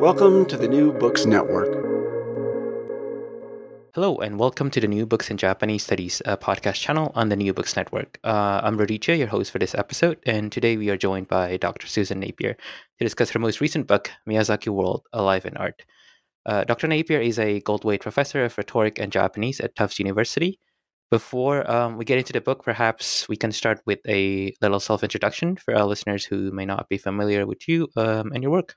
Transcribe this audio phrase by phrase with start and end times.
[0.00, 1.74] Welcome to the New Books Network.
[3.96, 7.52] Hello, and welcome to the New Books in Japanese Studies podcast channel on the New
[7.52, 8.20] Books Network.
[8.22, 11.88] Uh, I'm Rodicha, your host for this episode, and today we are joined by Dr.
[11.88, 15.84] Susan Napier to discuss her most recent book, Miyazaki World A Life in Art.
[16.46, 16.86] Uh, Dr.
[16.86, 20.60] Napier is a Goldthwaite professor of rhetoric and Japanese at Tufts University.
[21.10, 25.02] Before um, we get into the book, perhaps we can start with a little self
[25.02, 28.76] introduction for our listeners who may not be familiar with you um, and your work.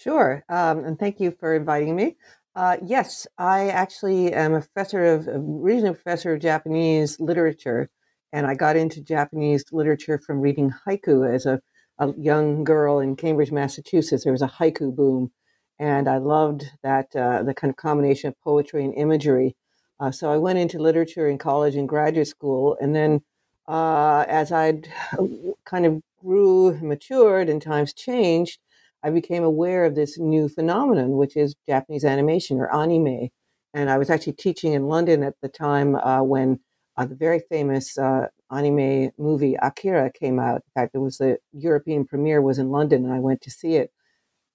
[0.00, 2.16] Sure, um, and thank you for inviting me.
[2.56, 7.90] Uh, yes, I actually am a professor of, a regional professor of Japanese literature,
[8.32, 11.60] and I got into Japanese literature from reading haiku as a,
[11.98, 14.24] a young girl in Cambridge, Massachusetts.
[14.24, 15.32] There was a haiku boom,
[15.78, 19.54] and I loved that uh, the kind of combination of poetry and imagery.
[20.00, 23.20] Uh, so I went into literature in college and graduate school, and then
[23.68, 24.80] uh, as I
[25.66, 28.60] kind of grew, and matured, and times changed.
[29.02, 33.28] I became aware of this new phenomenon, which is Japanese animation or anime.
[33.72, 36.60] And I was actually teaching in London at the time uh, when
[36.96, 40.56] uh, the very famous uh, anime movie Akira came out.
[40.56, 43.76] In fact, it was the European premiere was in London, and I went to see
[43.76, 43.90] it.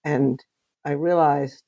[0.04, 0.44] And
[0.86, 1.64] I realized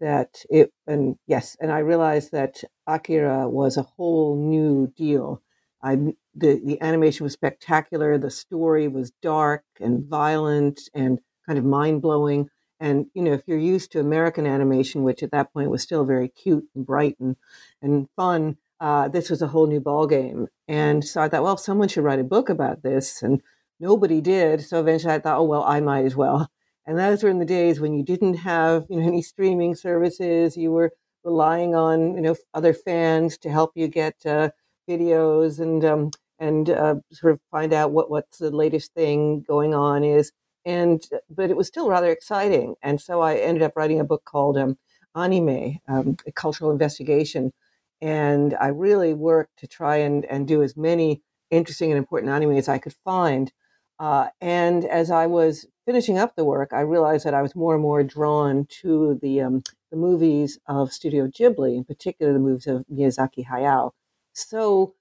[0.00, 5.42] that it, and yes, and I realized that Akira was a whole new deal.
[5.82, 5.96] I
[6.34, 8.18] the the animation was spectacular.
[8.18, 12.48] The story was dark and violent and kind of mind blowing.
[12.80, 16.04] And you know, if you're used to American animation, which at that point was still
[16.04, 17.36] very cute and bright and
[17.80, 20.48] and fun, uh, this was a whole new ball game.
[20.68, 23.42] And so I thought, well, someone should write a book about this, and
[23.80, 24.62] nobody did.
[24.62, 26.50] So eventually, I thought, oh well, I might as well.
[26.86, 30.54] And those were in the days when you didn't have you know any streaming services.
[30.54, 30.92] You were
[31.24, 34.50] relying on you know other fans to help you get uh,
[34.86, 39.74] videos and um, and uh, sort of find out what what's the latest thing going
[39.74, 40.30] on is
[40.64, 42.74] and but it was still rather exciting.
[42.82, 44.78] And so I ended up writing a book called um,
[45.14, 47.52] Anime, um, a cultural investigation,
[48.00, 52.56] and I really worked to try and and do as many interesting and important anime
[52.56, 53.52] as I could find.
[53.98, 57.74] Uh, and as I was finishing up the work, I realized that I was more
[57.74, 62.66] and more drawn to the um, the movies of Studio Ghibli, in particular the movies
[62.66, 63.92] of Miyazaki Hayao.
[64.32, 64.94] So,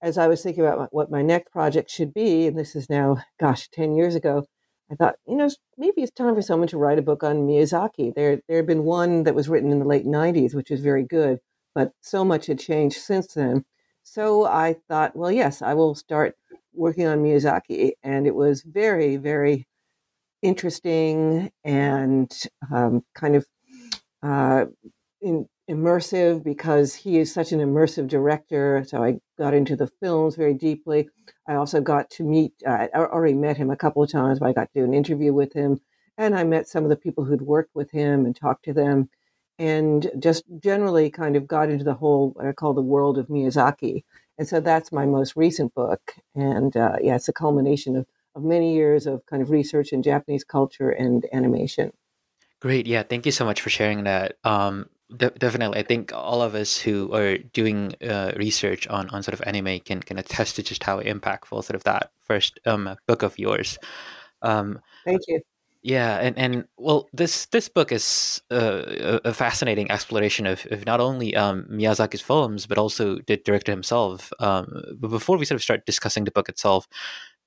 [0.00, 3.18] as I was thinking about what my next project should be, and this is now,
[3.38, 4.46] gosh, ten years ago,
[4.90, 8.14] I thought, you know, maybe it's time for someone to write a book on Miyazaki.
[8.14, 11.04] There, there had been one that was written in the late '90s, which was very
[11.04, 11.40] good,
[11.74, 13.64] but so much had changed since then.
[14.02, 16.36] So I thought, well, yes, I will start
[16.72, 19.66] working on Miyazaki, and it was very, very
[20.42, 22.32] interesting and
[22.72, 23.46] um, kind of
[24.22, 24.66] uh,
[25.20, 28.84] in, immersive because he is such an immersive director.
[28.86, 31.08] So I got into the films very deeply.
[31.48, 34.48] I also got to meet, uh, I already met him a couple of times, but
[34.48, 35.80] I got to do an interview with him.
[36.18, 39.08] And I met some of the people who'd worked with him and talked to them
[39.58, 43.28] and just generally kind of got into the whole, what I call the world of
[43.28, 44.04] Miyazaki.
[44.36, 46.14] And so that's my most recent book.
[46.34, 48.06] And uh, yeah, it's a culmination of,
[48.36, 51.92] of many years of kind of research in Japanese culture and animation.
[52.60, 52.86] Great.
[52.86, 53.04] Yeah.
[53.04, 54.36] Thank you so much for sharing that.
[54.44, 55.78] Um, de- definitely.
[55.78, 59.80] I think all of us who are doing uh, research on, on sort of anime
[59.80, 63.78] can, can attest to just how impactful sort of that first um, book of yours.
[64.42, 65.40] Um, Thank you.
[65.82, 71.00] yeah, and, and well, this this book is uh, a, fascinating exploration of, of not
[71.00, 74.32] only um, Miyazaki's films but also the director himself.
[74.38, 76.86] Um, but before we sort of start discussing the book itself,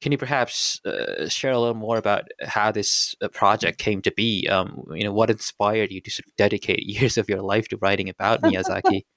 [0.02, 4.12] can you perhaps uh, share a little more about how this uh, project came to
[4.12, 4.48] be?
[4.48, 7.78] Um, you know, what inspired you to sort of dedicate years of your life to
[7.78, 9.04] writing about Miyazaki?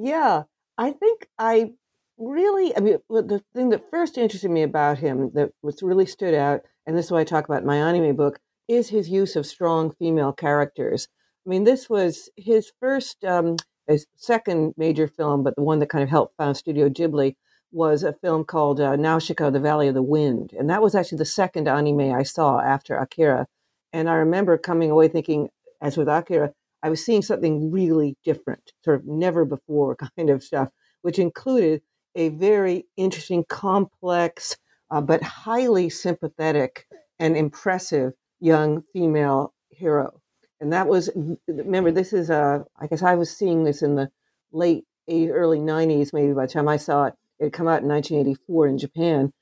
[0.00, 0.44] Yeah,
[0.78, 1.72] I think I
[2.18, 6.34] really, I mean, the thing that first interested me about him that was really stood
[6.34, 8.38] out, and this is why I talk about my anime book,
[8.68, 11.08] is his use of strong female characters.
[11.44, 13.56] I mean, this was his first, um,
[13.88, 17.34] his second major film, but the one that kind of helped found Studio Ghibli
[17.72, 20.54] was a film called uh, Nausicaa, The Valley of the Wind.
[20.58, 23.46] And that was actually the second anime I saw after Akira.
[23.92, 25.50] And I remember coming away thinking,
[25.80, 30.42] as with Akira, I was seeing something really different, sort of never before kind of
[30.42, 30.68] stuff,
[31.02, 31.82] which included
[32.14, 34.56] a very interesting, complex,
[34.90, 36.86] uh, but highly sympathetic
[37.18, 40.20] and impressive young female hero.
[40.60, 41.10] And that was,
[41.46, 44.10] remember, this is, uh, I guess I was seeing this in the
[44.52, 47.14] late, early 90s, maybe by the time I saw it.
[47.38, 49.32] It had come out in 1984 in Japan.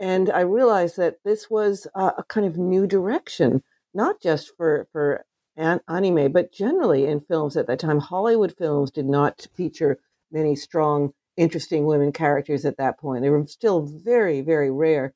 [0.00, 3.62] And I realized that this was a, a kind of new direction,
[3.94, 5.24] not just for, for
[5.56, 8.00] an, anime, but generally in films at that time.
[8.00, 9.98] Hollywood films did not feature
[10.30, 13.22] many strong, interesting women characters at that point.
[13.22, 15.14] They were still very, very rare.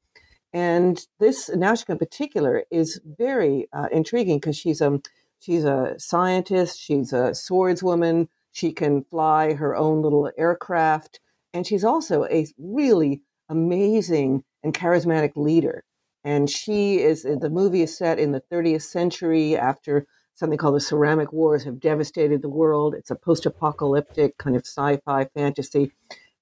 [0.52, 5.00] And this Nausicaa in particular is very uh, intriguing because she's a
[5.38, 11.20] she's a scientist, she's a swordswoman, she can fly her own little aircraft,
[11.56, 15.84] and she's also a really amazing and charismatic leader.
[16.22, 20.76] And she is uh, the movie is set in the 30th century after something called
[20.76, 22.94] the Ceramic Wars have devastated the world.
[22.94, 25.92] It's a post-apocalyptic kind of sci-fi fantasy,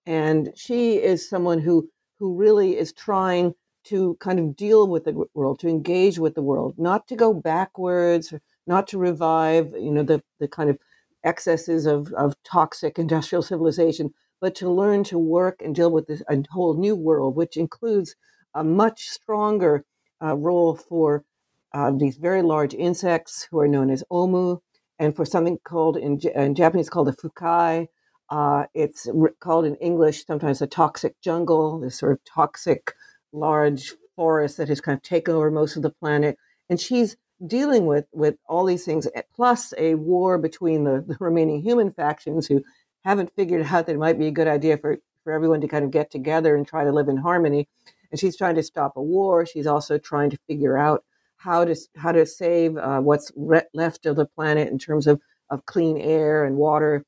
[0.05, 5.27] and she is someone who who really is trying to kind of deal with the
[5.35, 8.33] world, to engage with the world, not to go backwards,
[8.67, 10.79] not to revive, you know, the, the kind of
[11.23, 16.23] excesses of, of toxic industrial civilization, but to learn to work and deal with this
[16.29, 18.15] a whole new world, which includes
[18.55, 19.85] a much stronger
[20.23, 21.25] uh, role for
[21.73, 24.61] uh, these very large insects who are known as Ohmu,
[24.99, 27.89] and for something called in, in Japanese called a fukai.
[28.31, 32.95] Uh, it's re- called in English sometimes a toxic jungle, this sort of toxic
[33.33, 36.39] large forest that has kind of taken over most of the planet.
[36.71, 41.17] And she's dealing with, with all these things, eh, plus a war between the, the
[41.21, 42.63] remaining human factions who
[43.05, 45.85] haven't figured out that it might be a good idea for, for everyone to kind
[45.85, 47.69] of get together and try to live in harmony.
[48.11, 49.45] And she's trying to stop a war.
[49.47, 51.05] She's also trying to figure out
[51.37, 55.21] how to how to save uh, what's re- left of the planet in terms of,
[55.51, 57.05] of clean air and water.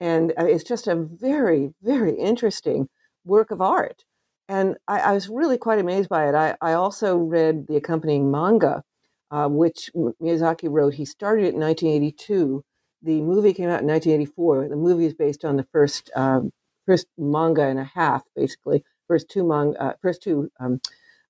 [0.00, 2.88] And uh, it's just a very, very interesting
[3.24, 4.04] work of art
[4.48, 6.34] and I, I, was really quite amazed by it.
[6.34, 8.82] I, I also read the accompanying manga,
[9.30, 10.94] uh, which Miyazaki wrote.
[10.94, 12.64] He started it in 1982.
[13.02, 14.68] The movie came out in 1984.
[14.68, 16.52] The movie is based on the first um,
[16.86, 20.80] first manga and a half, basically first two manga, uh, first two um,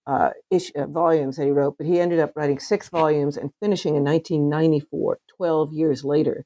[0.07, 1.77] uh, ish, uh, volumes that he wrote.
[1.79, 6.45] But he ended up writing six volumes and finishing in 1994, 12 years later.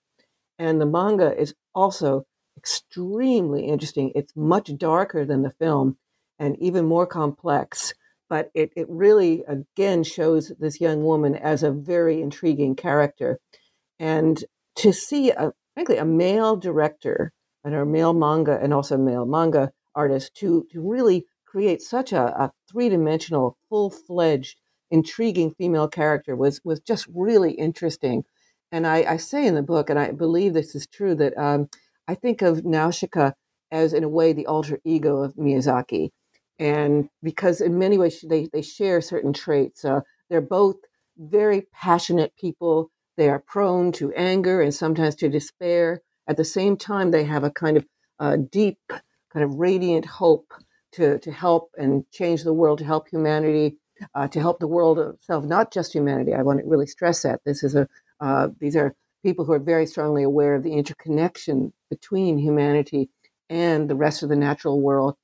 [0.59, 2.27] And the manga is also
[2.57, 4.13] extremely interesting.
[4.15, 5.97] It's much darker than the film
[6.39, 7.95] and even more complex.
[8.29, 13.39] But it, it really, again, shows this young woman as a very intriguing character.
[13.99, 14.43] And
[14.77, 17.33] to see, a, frankly, a male director
[17.65, 22.23] and a male manga and also male manga artist to, to really create such a,
[22.43, 24.57] a three dimensional, full fledged,
[24.91, 28.25] intriguing female character was, was just really interesting.
[28.71, 31.69] And I, I, say in the book, and I believe this is true, that um,
[32.09, 33.33] I think of Nausicaa
[33.71, 36.11] as, in a way, the alter ego of Miyazaki
[36.63, 39.85] and because in many ways they, they share certain traits.
[39.85, 40.77] Uh, they're both
[41.19, 42.91] very passionate people.
[43.17, 46.03] They are prone to anger and sometimes to despair.
[46.26, 47.87] At the same time, they have a kind of
[48.19, 48.79] uh, deep,
[49.32, 50.53] kind of radiant hope
[50.93, 53.76] to, to help and change the world, to help humanity,
[54.14, 56.35] uh, to help the world itself, not just humanity.
[56.35, 57.88] I want to really stress that this is a
[58.20, 58.94] uh, these are
[59.25, 63.11] people who are very strongly aware of the interconnection between humanity
[63.50, 65.17] and the rest of the natural world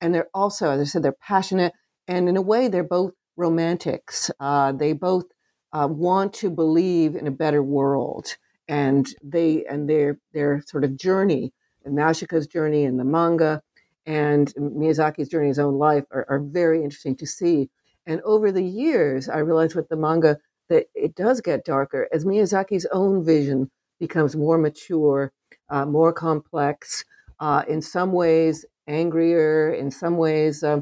[0.00, 1.72] and they're also, as I said, they're passionate,
[2.08, 4.30] and in a way, they're both romantics.
[4.40, 5.26] Uh, they both
[5.72, 8.36] uh, want to believe in a better world,
[8.68, 11.52] and they and their their sort of journey,
[11.84, 13.62] and Nausicaa's journey in the manga,
[14.04, 17.68] and Miyazaki's journey in his own life are, are very interesting to see.
[18.06, 20.38] And over the years, I realized with the manga
[20.68, 25.32] that it does get darker as Miyazaki's own vision becomes more mature,
[25.68, 27.04] uh, more complex.
[27.38, 30.80] Uh, in some ways, angrier, in some ways, uh,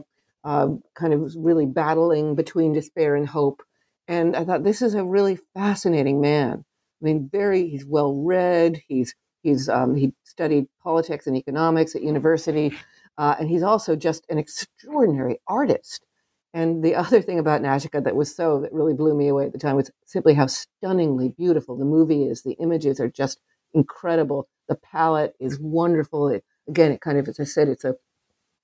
[0.95, 3.63] kind of really battling between despair and hope.
[4.09, 6.65] And I thought this is a really fascinating man.
[7.01, 8.83] I mean, very he's well read.
[8.87, 12.75] He's he's um, he studied politics and economics at university,
[13.19, 16.05] uh, and he's also just an extraordinary artist.
[16.53, 19.53] And the other thing about Nausicaa that was so that really blew me away at
[19.53, 22.43] the time was simply how stunningly beautiful the movie is.
[22.43, 23.41] The images are just
[23.73, 24.49] incredible.
[24.69, 26.29] The palette is wonderful.
[26.29, 27.97] It again, it kind of, as I said, it's a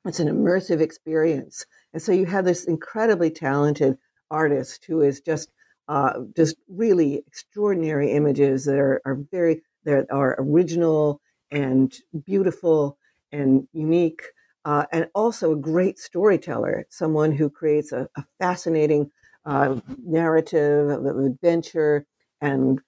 [0.06, 1.66] it's an immersive experience.
[1.92, 3.98] And so you have this incredibly talented
[4.30, 5.50] artist who is just
[5.88, 11.20] uh, just really extraordinary images that are, are very that are original
[11.50, 11.92] and
[12.24, 12.96] beautiful
[13.32, 14.22] and unique,
[14.64, 19.10] uh, and also a great storyteller, someone who creates a, a fascinating
[19.44, 22.06] uh, narrative of adventure
[22.40, 22.80] and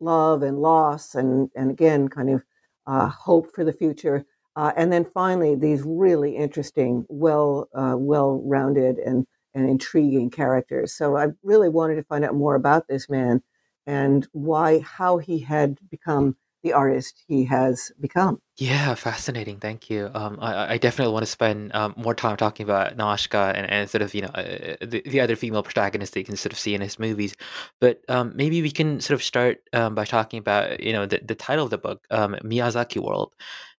[0.00, 2.42] love and loss, and and again, kind of
[2.86, 4.24] uh, hope for the future.
[4.56, 9.24] Uh, and then finally, these really interesting, well, uh, well-rounded and,
[9.58, 10.94] and intriguing characters.
[10.94, 13.42] So I really wanted to find out more about this man,
[13.86, 18.40] and why how he had become the artist he has become.
[18.56, 19.58] Yeah, fascinating.
[19.60, 20.10] Thank you.
[20.14, 23.88] Um, I, I definitely want to spend um, more time talking about Nausicaa and, and
[23.88, 26.58] sort of you know uh, the, the other female protagonists that you can sort of
[26.58, 27.36] see in his movies.
[27.80, 31.20] But um, maybe we can sort of start um, by talking about you know the,
[31.24, 33.32] the title of the book, um, Miyazaki World.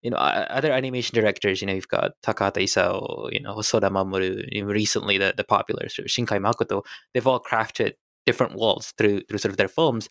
[0.02, 1.60] You know, other animation directors.
[1.60, 4.64] You know, you've got Takahata Isao, you know, Hosoda Mamoru.
[4.64, 6.84] Recently, the the popular sort of Shinkai Makoto.
[7.12, 7.94] They've all crafted
[8.24, 10.08] different worlds through through sort of their films.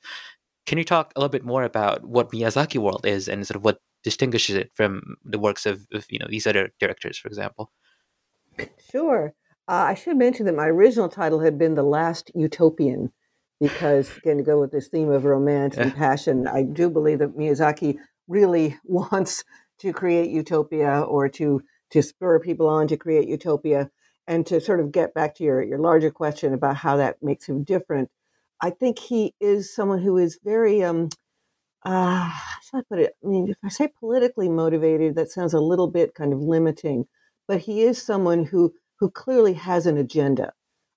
[0.67, 3.63] Can you talk a little bit more about what Miyazaki World is and sort of
[3.63, 7.71] what distinguishes it from the works of, of you know these other directors, for example?
[8.91, 9.33] Sure.
[9.69, 13.11] Uh, I should mention that my original title had been The Last Utopian,
[13.61, 17.37] because again, to go with this theme of romance and passion, I do believe that
[17.37, 17.97] Miyazaki
[18.27, 19.45] really wants
[19.79, 23.89] to create utopia or to to spur people on to create utopia.
[24.29, 27.47] And to sort of get back to your, your larger question about how that makes
[27.47, 28.09] him different,
[28.61, 31.09] I think he is someone who is very, um,
[31.85, 33.13] uh, how I put it?
[33.23, 37.05] I mean, if I say politically motivated, that sounds a little bit kind of limiting,
[37.47, 40.53] but he is someone who who clearly has an agenda,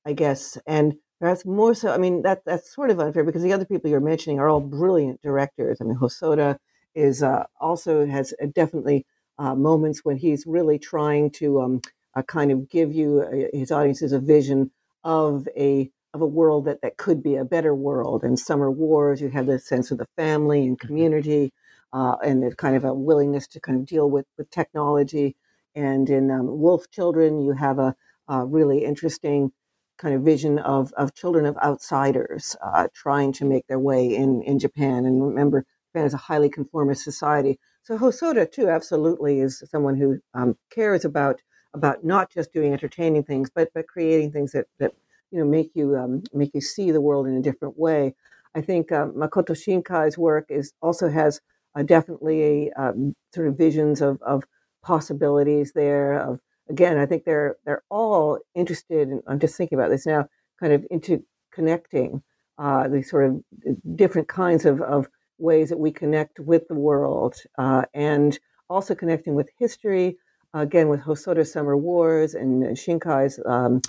[0.07, 1.93] I guess, and that's more so.
[1.93, 4.61] I mean, that that's sort of unfair because the other people you're mentioning are all
[4.61, 5.79] brilliant directors.
[5.81, 6.59] I mean, Hosoda
[6.95, 9.07] is uh, also has uh, definitely
[9.38, 11.81] uh, moments when he's really trying to um,
[12.17, 14.71] uh, kind of give you uh, his audiences a vision
[15.05, 18.25] of a of a world that, that could be a better world.
[18.25, 20.87] In Summer Wars, you have the sense of the family and mm-hmm.
[20.87, 21.52] community,
[21.93, 25.37] uh, and kind of a willingness to kind of deal with, with technology.
[25.75, 27.95] And in um, Wolf Children, you have a,
[28.29, 29.52] a, really interesting
[29.99, 34.43] kind of vision of, of children of outsiders uh, trying to make their way in,
[34.43, 35.05] in Japan.
[35.05, 37.59] And remember, Japan is a highly conformist society.
[37.83, 41.40] So Hosoda, too, absolutely is someone who um, cares about
[41.73, 44.93] about not just doing entertaining things, but but creating things that, that
[45.30, 48.14] you know make you um, make you see the world in a different way.
[48.54, 51.40] I think uh, Makoto Shinkai's work is also has
[51.75, 54.44] uh, definitely a um, sort of visions of, of
[54.82, 56.18] possibilities there.
[56.18, 59.08] Of again, I think they're they're all interested.
[59.08, 61.22] In, I'm just thinking about this now, kind of into
[61.52, 62.22] connecting
[62.58, 65.08] uh, these sort of uh, different kinds of, of
[65.38, 70.18] ways that we connect with the world uh, and also connecting with history.
[70.54, 73.80] again, with Hosoda Summer Wars and Shinkai's um,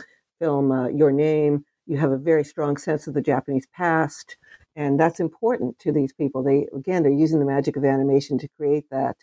[0.41, 4.37] film uh, Your Name, you have a very strong sense of the Japanese past,
[4.75, 6.41] and that's important to these people.
[6.43, 9.17] They again, they're using the magic of animation to create that.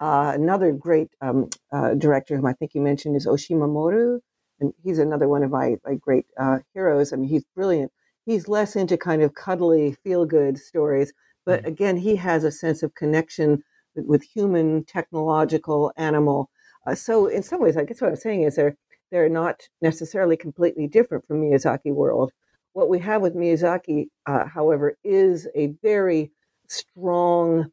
[0.00, 4.20] Uh, another great um, uh, director, whom I think you mentioned, is Oshii Mamoru,
[4.60, 7.12] and he's another one of my, my great uh, heroes.
[7.12, 7.92] I mean, he's brilliant.
[8.24, 11.12] He's less into kind of cuddly, feel-good stories,
[11.44, 11.68] but mm-hmm.
[11.68, 13.62] again, he has a sense of connection
[13.94, 16.50] with, with human, technological, animal.
[16.86, 18.76] Uh, so, in some ways, I guess what I'm saying is there
[19.12, 22.32] they're not necessarily completely different from Miyazaki world.
[22.72, 26.32] What we have with Miyazaki, uh, however, is a very
[26.66, 27.70] strong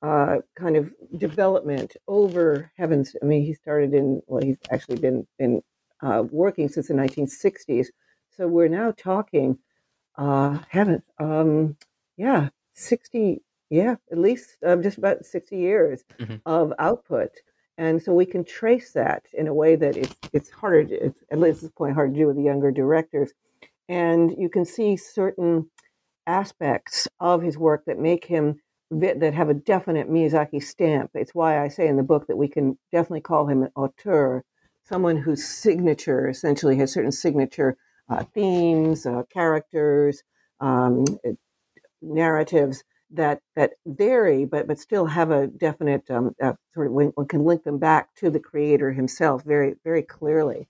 [0.00, 3.16] uh, kind of development over heavens.
[3.20, 5.62] I mean, he started in well, he's actually been been
[6.00, 7.88] uh, working since the 1960s.
[8.36, 9.58] So we're now talking
[10.16, 11.76] uh, heavens, um,
[12.16, 16.36] yeah, 60, yeah, at least uh, just about 60 years mm-hmm.
[16.46, 17.30] of output
[17.78, 21.18] and so we can trace that in a way that it's it's harder to, it's,
[21.30, 23.32] at least this point hard to do with the younger directors
[23.88, 25.68] and you can see certain
[26.26, 31.10] aspects of his work that make him that have a definite Miyazaki stamp.
[31.14, 34.44] It's why I say in the book that we can definitely call him an auteur,
[34.84, 37.76] someone whose signature essentially has certain signature
[38.08, 40.22] uh, themes, uh, characters,
[40.60, 41.04] um,
[42.00, 47.12] narratives that that vary, but but still have a definite um, uh, sort of one,
[47.28, 50.68] can link them back to the creator himself very very clearly,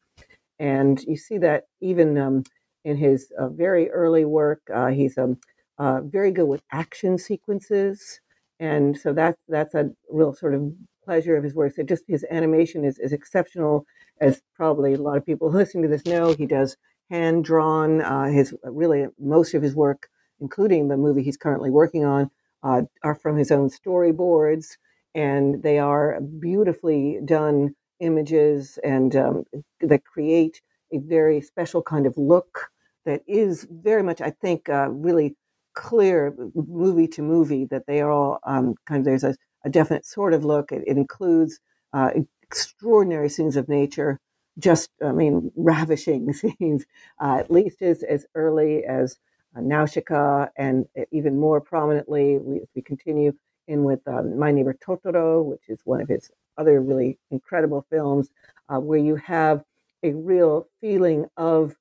[0.58, 2.44] and you see that even um,
[2.84, 4.60] in his uh, very early work.
[4.72, 5.38] Uh, he's um,
[5.78, 8.20] uh, very good with action sequences,
[8.60, 10.72] and so that's that's a real sort of
[11.04, 11.74] pleasure of his work.
[11.74, 13.86] So just his animation is, is exceptional,
[14.20, 16.32] as probably a lot of people listening to this know.
[16.32, 16.76] He does
[17.10, 18.02] hand drawn.
[18.02, 20.08] Uh, his really most of his work
[20.40, 22.30] including the movie he's currently working on,
[22.62, 24.76] uh, are from his own storyboards,
[25.14, 29.44] and they are beautifully done images and um,
[29.80, 30.60] that create
[30.92, 32.70] a very special kind of look
[33.04, 35.36] that is very much, I think, uh, really
[35.74, 40.06] clear movie to movie that they are all um, kind of there's a, a, definite
[40.06, 40.72] sort of look.
[40.72, 41.60] It, it includes
[41.92, 42.10] uh,
[42.42, 44.18] extraordinary scenes of nature,
[44.58, 46.84] just I mean ravishing scenes,
[47.20, 49.18] uh, at least as as early as
[49.60, 53.32] Nausicaa, and even more prominently, we, we continue
[53.68, 58.30] in with um, My Neighbor Totoro, which is one of his other really incredible films,
[58.68, 59.64] uh, where you have
[60.02, 61.76] a real feeling of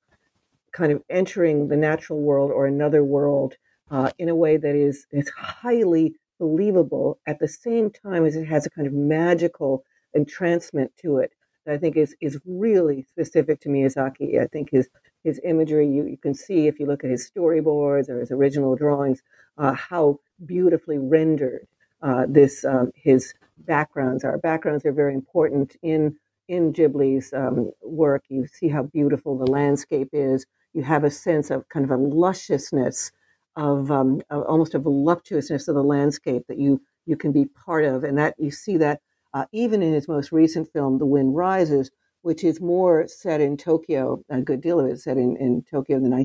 [0.72, 3.54] kind of entering the natural world or another world
[3.90, 8.44] uh, in a way that is is highly believable at the same time as it
[8.44, 11.32] has a kind of magical entrancement to it
[11.64, 14.40] that I think is is really specific to Miyazaki.
[14.40, 14.88] I think his
[15.26, 18.76] his imagery you, you can see if you look at his storyboards or his original
[18.76, 19.22] drawings
[19.58, 21.66] uh, how beautifully rendered
[22.02, 24.38] uh, this um, his backgrounds are.
[24.38, 26.16] Backgrounds are very important in
[26.48, 28.24] in Ghibli's um, work.
[28.28, 30.46] You see how beautiful the landscape is.
[30.74, 33.10] You have a sense of kind of a lusciousness
[33.56, 37.84] of, um, of almost a voluptuousness of the landscape that you you can be part
[37.84, 39.00] of, and that you see that
[39.32, 41.90] uh, even in his most recent film, The Wind Rises,
[42.26, 44.22] which is more set in Tokyo.
[44.28, 46.16] A good deal of it is set in, in Tokyo in the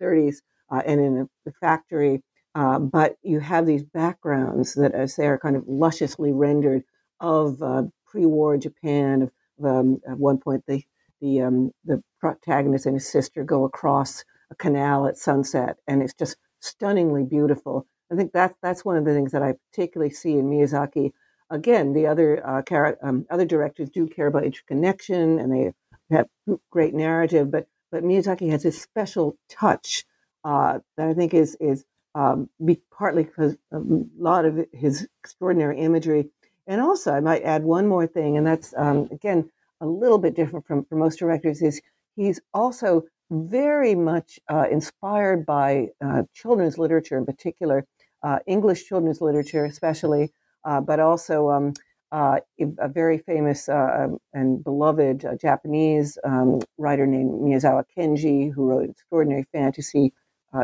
[0.00, 0.36] 1930s
[0.70, 2.22] uh, and in a factory
[2.56, 6.82] uh, but you have these backgrounds that, as they are kind of lusciously rendered
[7.20, 9.22] of uh, pre-war Japan.
[9.22, 9.30] Of,
[9.62, 10.82] um, at one point, the
[11.20, 16.14] the um, the protagonist and his sister go across a canal at sunset, and it's
[16.14, 17.86] just stunningly beautiful.
[18.10, 21.12] I think that's that's one of the things that I particularly see in Miyazaki.
[21.50, 25.72] Again, the other uh, car- um, other directors do care about interconnection, and they
[26.10, 26.28] have
[26.70, 30.04] great narrative, but but Miyazaki has this special touch
[30.44, 31.84] uh, that I think is is
[32.14, 32.48] um,
[32.90, 33.78] partly because a
[34.18, 36.30] lot of his extraordinary imagery.
[36.66, 39.50] And also, I might add one more thing, and that's um, again
[39.80, 41.62] a little bit different from, from most directors.
[41.62, 41.80] Is
[42.16, 47.86] he's also very much uh, inspired by uh, children's literature, in particular
[48.22, 50.32] uh, English children's literature, especially,
[50.66, 51.72] uh, but also um,
[52.12, 52.38] uh,
[52.78, 58.90] a very famous uh, um, and beloved Japanese um, writer named Miyazawa Kenji, who wrote
[58.90, 60.12] extraordinary fantasy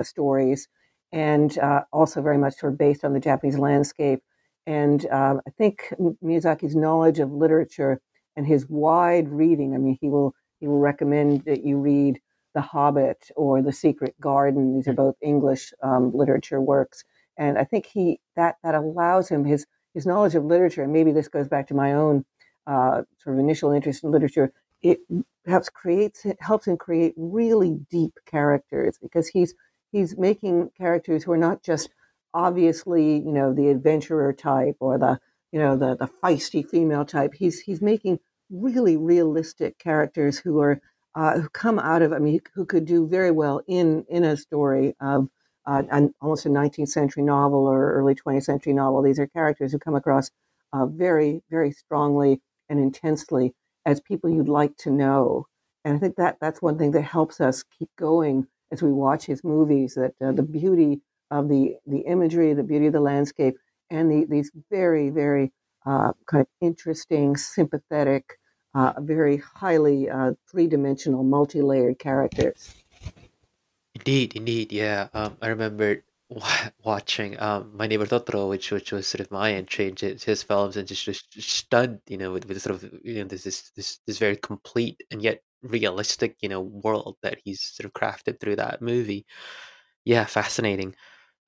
[0.03, 0.69] stories
[1.13, 4.21] and uh, also very much sort of based on the Japanese landscape.
[4.67, 5.93] And um, I think
[6.25, 8.01] Miyazaki's knowledge of literature
[8.37, 9.75] and his wide reading.
[9.75, 12.21] I mean, he will he will recommend that you read
[12.55, 14.77] The Hobbit or The Secret Garden.
[14.77, 17.05] These are both English um, literature works,
[17.37, 20.83] and I think he that that allows him his his knowledge of literature.
[20.83, 22.25] And maybe this goes back to my own
[22.67, 24.53] uh, sort of initial interest in literature.
[24.83, 25.01] It
[25.45, 29.55] perhaps creates helps him create really deep characters because he's
[29.93, 31.91] he's making characters who are not just
[32.35, 35.19] obviously, you know, the adventurer type or the,
[35.53, 37.35] you know, the the feisty female type.
[37.35, 38.19] He's he's making
[38.51, 40.81] really realistic characters who are
[41.15, 44.37] uh, who come out of, I mean, who could do very well in in a
[44.37, 45.29] story of
[45.67, 49.03] uh, an, almost a 19th century novel or early 20th century novel.
[49.03, 50.31] These are characters who come across
[50.73, 55.47] uh, very, very strongly and intensely as people you'd like to know.
[55.85, 59.27] And I think that that's one thing that helps us keep going as we watch
[59.27, 63.57] his movies that uh, the beauty of the the imagery, the beauty of the landscape,
[63.91, 65.53] and the, these very very
[65.85, 68.39] uh, kind of interesting, sympathetic,
[68.75, 72.82] uh, very highly uh, three dimensional, multi layered characters.
[73.95, 75.09] Indeed, indeed, yeah.
[75.15, 76.05] Um, I remember
[76.85, 80.77] watching um, My Neighbor Totoro, which which was sort of my entry into his films,
[80.77, 83.99] and just, just stunned, you know, with, with sort of you know this this this
[84.07, 88.57] this very complete and yet realistic, you know, world that he's sort of crafted through
[88.57, 89.27] that movie.
[90.05, 90.95] Yeah, fascinating.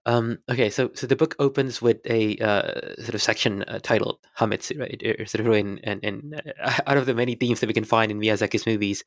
[0.07, 4.18] Um, okay, so so the book opens with a uh, sort of section uh, titled
[4.38, 5.02] Hametsu, right?
[5.20, 7.85] Or sort of in, and, and uh, out of the many themes that we can
[7.85, 9.04] find in Miyazaki's movies,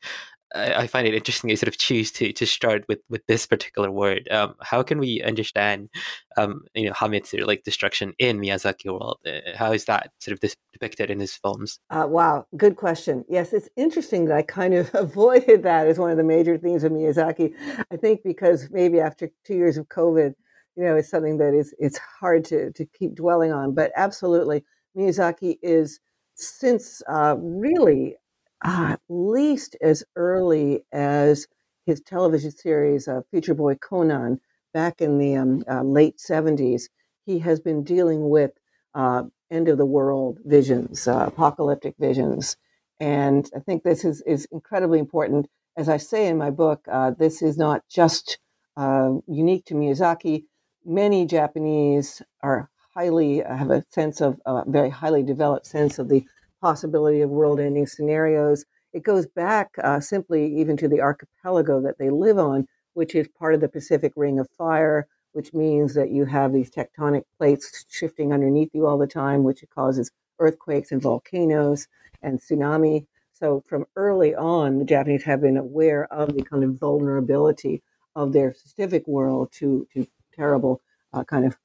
[0.56, 3.46] I, I find it interesting to sort of choose to to start with with this
[3.46, 4.28] particular word.
[4.32, 5.90] Um, how can we understand,
[6.38, 9.20] um, you know, Hametsu, like destruction in Miyazaki world?
[9.26, 11.80] Uh, how is that sort of depicted in his films?
[11.90, 13.26] Uh, wow, good question.
[13.28, 16.84] Yes, it's interesting that I kind of avoided that as one of the major themes
[16.84, 17.54] of Miyazaki.
[17.92, 20.34] I think because maybe after two years of COVID
[20.78, 23.74] you know, it's something that is it's hard to to keep dwelling on.
[23.74, 24.64] But absolutely,
[24.96, 26.00] Miyazaki is
[26.36, 28.16] since uh, really
[28.64, 31.48] uh, at least as early as
[31.86, 34.40] his television series uh, Future Boy Conan
[34.74, 36.90] back in the um, uh, late seventies.
[37.26, 38.52] He has been dealing with
[38.94, 42.58] uh, end of the world visions, uh, apocalyptic visions,
[43.00, 45.48] and I think this is is incredibly important.
[45.78, 46.88] As I say in my book,
[47.20, 48.40] this is not just
[48.78, 50.46] unique to Miyazaki
[50.88, 56.26] many Japanese are highly have a sense of a very highly developed sense of the
[56.62, 58.66] possibility of world-ending scenarios.
[58.94, 63.28] It goes back uh, simply even to the archipelago that they live on, which is
[63.28, 67.86] part of the Pacific Ring of Fire, which means that you have these tectonic plates
[67.90, 71.88] shifting underneath you all the time, which causes earthquakes and volcanoes
[72.22, 73.06] and tsunami.
[73.34, 77.84] So from early on, the Japanese have been aware of the kind of vulnerability
[78.16, 80.82] of their specific world to, to terrible
[81.14, 81.56] uh, kind of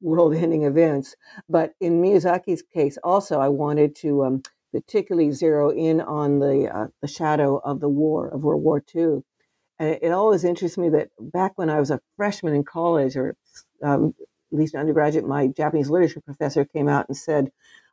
[0.00, 1.16] world-ending events.
[1.48, 6.88] But in Miyazaki's case, also, I wanted to um, particularly zero in on the uh,
[7.00, 9.22] the shadow of the war of World War II,
[9.78, 13.16] And it, it always interests me that back when I was a freshman in college,
[13.16, 13.36] or
[13.82, 14.14] um,
[14.52, 17.50] at least an undergraduate, my Japanese literature professor came out and said,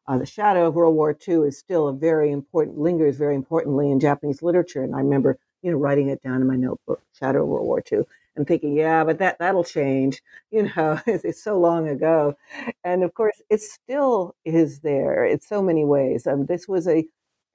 [0.07, 3.91] uh, the shadow of World War II is still a very important, lingers very importantly
[3.91, 4.83] in Japanese literature.
[4.83, 7.83] And I remember, you know, writing it down in my notebook, Shadow of World War
[7.91, 7.99] II,
[8.35, 10.21] and thinking, yeah, but that that'll change.
[10.51, 12.35] You know, it's, it's so long ago,
[12.83, 16.27] and of course, it still is there in so many ways.
[16.27, 17.05] Um, this was a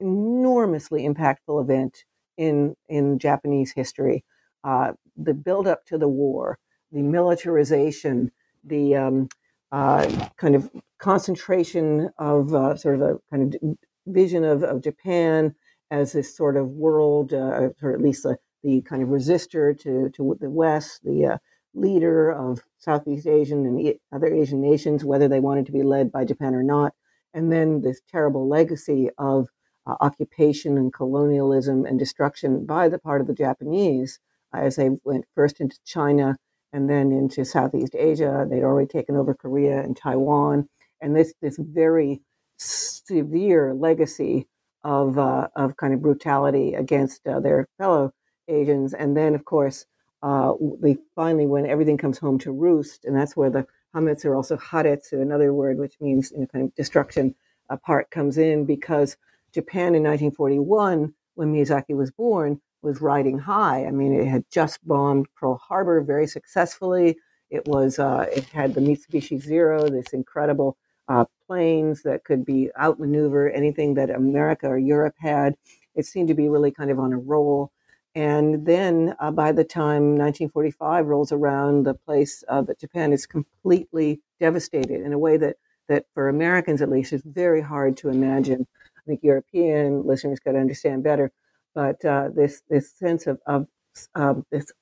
[0.00, 2.04] enormously impactful event
[2.38, 4.24] in in Japanese history.
[4.64, 6.58] Uh, the build up to the war,
[6.92, 8.30] the militarization,
[8.64, 9.28] the um,
[9.72, 15.54] uh, kind of concentration of uh, sort of a kind of vision of, of Japan
[15.90, 18.36] as this sort of world, uh, or at least the,
[18.66, 21.38] the kind of resistor to, to the West, the uh,
[21.72, 26.24] leader of Southeast Asian and other Asian nations, whether they wanted to be led by
[26.24, 26.92] Japan or not.
[27.32, 29.48] And then this terrible legacy of
[29.86, 34.18] uh, occupation and colonialism and destruction by the part of the Japanese
[34.52, 36.36] as they went first into China
[36.72, 38.46] and then into Southeast Asia.
[38.50, 40.68] They'd already taken over Korea and Taiwan,
[41.00, 42.20] and this this very
[42.58, 44.48] severe legacy
[44.82, 48.12] of uh, of kind of brutality against uh, their fellow
[48.48, 48.94] Asians.
[48.94, 49.86] And then, of course,
[50.22, 54.36] uh, they finally, when everything comes home to roost, and that's where the hametsu, are
[54.36, 57.34] also haretsu, another word which means you know, kind of destruction,
[57.70, 59.16] uh, part comes in because
[59.52, 63.84] Japan in 1941, when Miyazaki was born, was riding high.
[63.86, 67.16] I mean, it had just bombed Pearl Harbor very successfully.
[67.50, 70.76] It was uh, it had the Mitsubishi Zero, this incredible
[71.08, 75.56] uh, planes that could be outmaneuver anything that America or Europe had.
[75.94, 77.72] It seemed to be really kind of on a roll.
[78.16, 83.26] And then uh, by the time 1945 rolls around, the place uh, that Japan is
[83.26, 85.56] completely devastated in a way that
[85.88, 88.66] that for Americans at least is very hard to imagine.
[88.96, 91.30] I think European listeners got to understand better
[91.76, 93.68] but uh, this this sense of, of
[94.16, 94.72] um, this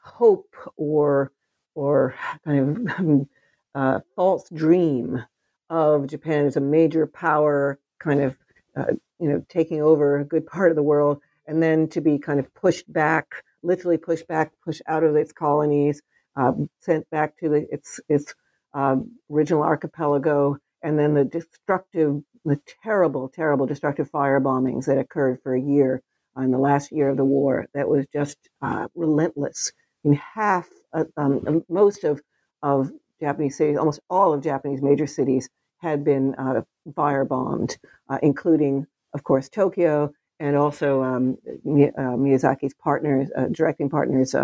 [0.00, 1.32] hope or
[1.74, 3.28] or kind of
[3.74, 5.24] uh, false dream
[5.70, 8.36] of Japan as a major power, kind of
[8.76, 12.18] uh, you know taking over a good part of the world, and then to be
[12.18, 13.26] kind of pushed back,
[13.62, 16.02] literally pushed back, pushed out of its colonies,
[16.36, 18.34] um, sent back to the, its its
[18.74, 25.40] um, original archipelago, and then the destructive the terrible, terrible destructive fire bombings that occurred
[25.42, 26.00] for a year
[26.38, 29.72] in the last year of the war that was just uh, relentless.
[30.04, 32.20] In half, uh, um, most of,
[32.62, 37.76] of Japanese cities, almost all of Japanese major cities, had been uh, firebombed,
[38.08, 44.34] uh, including, of course, Tokyo and also um, uh, Miyazaki's partners, uh, directing partners,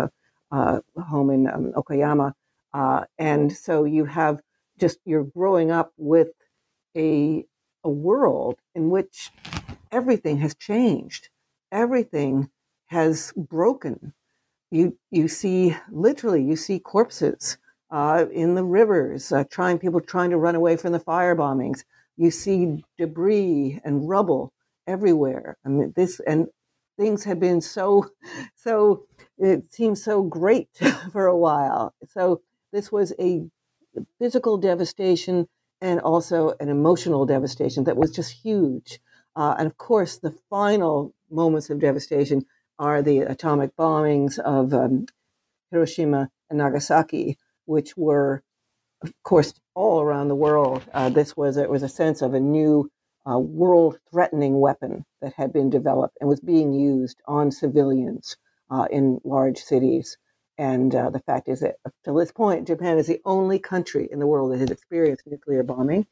[0.51, 2.33] home in um, Okayama.
[3.19, 4.39] and so you have
[4.79, 6.29] just, you're growing up with
[6.97, 7.45] a
[7.83, 9.31] a world in which
[9.91, 11.29] everything has changed,
[11.71, 12.49] everything
[12.87, 14.13] has broken.
[14.71, 17.57] You you see literally you see corpses
[17.91, 21.83] uh, in the rivers, uh, trying people trying to run away from the fire bombings.
[22.17, 24.53] You see debris and rubble
[24.87, 25.57] everywhere.
[25.65, 26.47] I mean this and
[26.97, 28.09] things had been so
[28.55, 29.05] so
[29.37, 30.69] it seemed so great
[31.11, 31.93] for a while.
[32.09, 32.41] So
[32.71, 33.45] this was a
[34.19, 35.47] physical devastation
[35.81, 38.99] and also an emotional devastation that was just huge.
[39.35, 42.45] Uh, and of course, the final moments of devastation
[42.79, 45.05] are the atomic bombings of um,
[45.71, 48.43] Hiroshima and Nagasaki, which were,
[49.01, 50.83] of course, all around the world.
[50.93, 52.89] Uh, this was it was a sense of a new
[53.29, 58.37] uh, world-threatening weapon that had been developed and was being used on civilians
[58.69, 60.17] uh, in large cities.
[60.57, 64.07] And uh, the fact is that up to this point, Japan is the only country
[64.11, 66.05] in the world that has experienced nuclear bombing.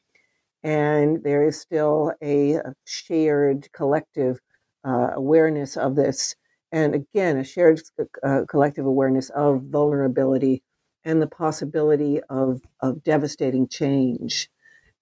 [0.64, 4.40] And there is still a, a shared collective
[4.84, 6.36] uh, awareness of this.
[6.72, 7.82] And again, a shared
[8.24, 10.64] uh, collective awareness of vulnerability
[11.04, 14.50] and the possibility of, of devastating change.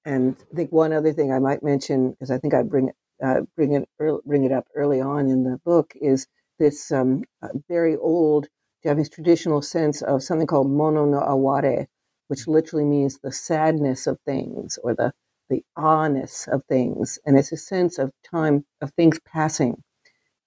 [0.05, 2.91] And I think one other thing I might mention, because I think I bring
[3.23, 3.89] uh, bring it
[4.25, 7.23] bring it up early on in the book, is this um,
[7.69, 8.47] very old
[8.83, 11.87] Japanese traditional sense of something called mono no aware,
[12.27, 15.13] which literally means the sadness of things or the
[15.49, 19.83] the awness of things, and it's a sense of time of things passing,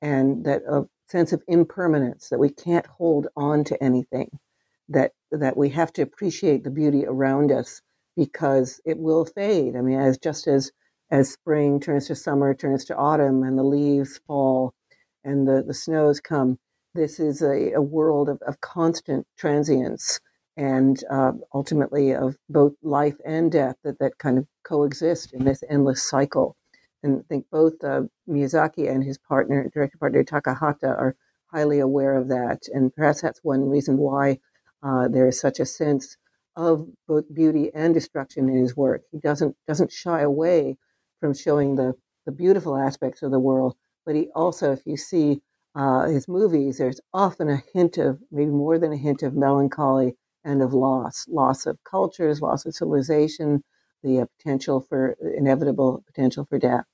[0.03, 4.31] and that a sense of impermanence that we can't hold on to anything,
[4.89, 7.83] that that we have to appreciate the beauty around us
[8.17, 9.77] because it will fade.
[9.77, 10.71] I mean, as just as
[11.11, 14.75] as spring turns to summer, turns to autumn, and the leaves fall,
[15.25, 16.59] and the the snows come,
[16.95, 20.21] this is a, a world of, of constant transience
[20.57, 25.65] and uh, ultimately of both life and death that, that kind of coexist in this
[25.71, 26.57] endless cycle.
[27.03, 32.15] And I think both uh, Miyazaki and his partner, director partner Takahata, are highly aware
[32.15, 34.39] of that, and perhaps that's one reason why
[34.83, 36.17] uh, there is such a sense
[36.57, 39.03] of both beauty and destruction in his work.
[39.11, 40.77] He doesn't doesn't shy away
[41.21, 41.95] from showing the
[42.27, 43.75] the beautiful aspects of the world,
[44.07, 45.41] but he also, if you see
[45.75, 50.15] uh, his movies, there's often a hint of maybe more than a hint of melancholy
[50.45, 53.63] and of loss, loss of cultures, loss of civilization,
[54.03, 56.85] the uh, potential for inevitable potential for death.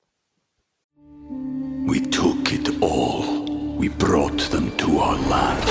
[1.87, 3.45] We took it all.
[3.77, 5.69] We brought them to our land.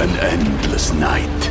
[0.00, 1.50] An endless night,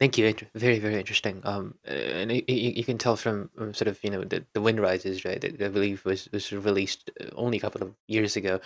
[0.00, 0.34] Thank you.
[0.54, 1.42] Very, very interesting.
[1.44, 5.26] Um, and you, you can tell from sort of you know the, the Wind Rises,
[5.26, 5.38] right?
[5.38, 8.60] That I believe was was released uh, only a couple of years ago.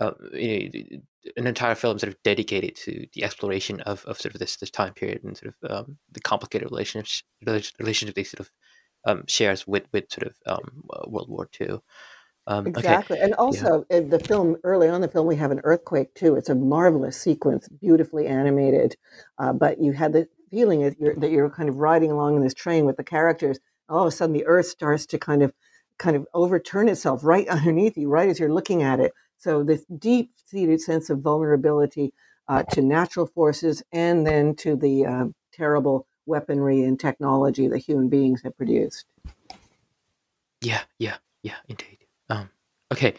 [0.00, 1.00] Uh, you know,
[1.36, 4.70] an entire film sort of dedicated to the exploration of, of sort of this this
[4.70, 7.22] time period and sort of um, the complicated relationships
[7.78, 8.50] relationship they sort of
[9.06, 11.78] um, shares with with sort of um, World War II.
[12.48, 13.24] Um, exactly, okay.
[13.24, 14.00] and also yeah.
[14.00, 16.34] the film early on the film we have an earthquake too.
[16.34, 18.96] It's a marvelous sequence, beautifully animated,
[19.38, 22.42] uh, but you had the feeling that you're, that you're kind of riding along in
[22.42, 23.58] this train with the characters.
[23.88, 25.52] All of a sudden, the earth starts to kind of
[25.98, 29.12] kind of overturn itself right underneath you, right as you're looking at it.
[29.38, 32.12] So this deep-seated sense of vulnerability
[32.48, 38.08] uh, to natural forces, and then to the uh, terrible weaponry and technology that human
[38.08, 39.06] beings have produced.
[40.60, 41.98] Yeah, yeah, yeah, indeed.
[42.28, 42.50] Um,
[42.92, 43.14] okay,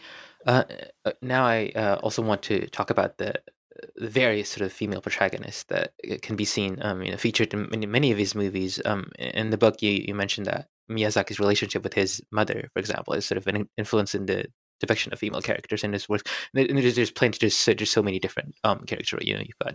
[0.46, 0.64] uh,
[1.04, 3.53] uh now I uh, also want to talk about the the
[3.96, 8.12] various sort of female protagonists that can be seen, um, you know, featured in, many
[8.12, 8.80] of his movies.
[8.84, 13.14] Um, in the book, you, you mentioned that Miyazaki's relationship with his mother, for example,
[13.14, 14.46] is sort of an influence in the
[14.80, 16.28] depiction of female characters in his work.
[16.54, 19.20] And there's, there's plenty, there's, there's so many different um, characters.
[19.22, 19.74] You know, you've got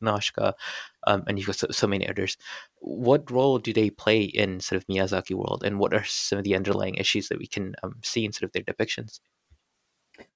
[0.00, 0.52] Nausicaa,
[1.06, 2.36] um, and you've got so, so, many others.
[2.80, 6.44] What role do they play in sort of Miyazaki world, and what are some of
[6.44, 9.20] the underlying issues that we can um, see in sort of their depictions?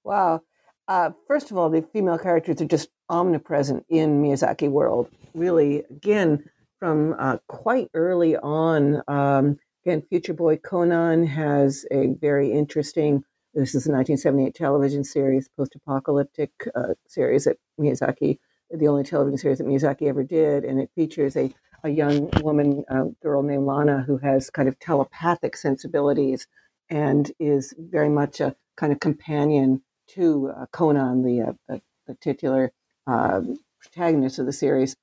[0.05, 0.43] Wow.
[0.89, 5.09] Uh, first of all, the female characters are just omnipresent in Miyazaki world.
[5.35, 6.45] Really, again,
[6.81, 9.03] from uh, quite early on.
[9.07, 13.23] Um, again, Future Boy Conan has a very interesting.
[13.55, 18.39] This is a 1978 television series, post-apocalyptic uh, series that Miyazaki,
[18.71, 22.85] the only television series that Miyazaki ever did, and it features a a young woman,
[22.89, 26.47] a girl named Lana, who has kind of telepathic sensibilities
[26.89, 32.73] and is very much a kind of companion to uh, Conan, the, uh, the titular
[33.07, 33.41] uh,
[33.81, 34.97] protagonist of the series.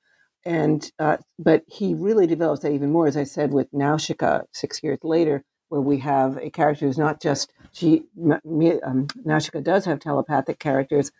[0.44, 4.82] And uh, but he really develops that even more, as I said, with Nausicaa six
[4.82, 8.04] years later, where we have a character who's not just she.
[8.82, 9.06] Um,
[9.62, 11.12] does have telepathic characters,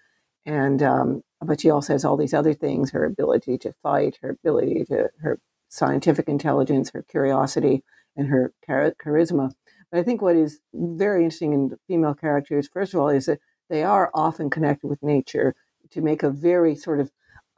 [0.47, 4.31] and um, but she also has all these other things: her ability to fight, her
[4.31, 5.39] ability to her
[5.69, 7.85] scientific intelligence, her curiosity,
[8.17, 9.53] and her char- charisma.
[9.93, 13.41] But I think what is very interesting in female characters, first of all, is that
[13.69, 15.55] they are often connected with nature
[15.93, 17.11] to make a very sort of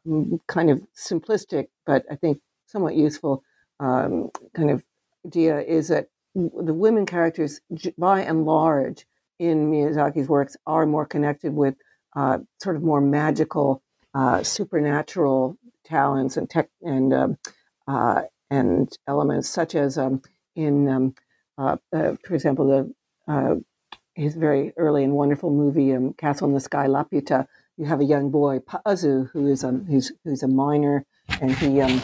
[0.06, 3.42] mm, kind of simplistic, but I think somewhat useful
[3.80, 4.84] um, kind of
[5.26, 7.60] idea is that the women characters,
[7.98, 9.06] by and large,
[9.38, 11.74] in Miyazaki's works, are more connected with
[12.16, 13.82] uh, sort of more magical,
[14.14, 17.38] uh, supernatural talents and tech and um,
[17.86, 20.22] uh, and elements, such as um,
[20.54, 21.14] in, um,
[21.56, 23.54] uh, uh, for example, the uh,
[24.14, 28.04] his very early and wonderful movie um, Castle in the Sky, Laputa, you have a
[28.04, 31.04] young boy Pazu who is um who's who's a miner
[31.40, 32.00] and he um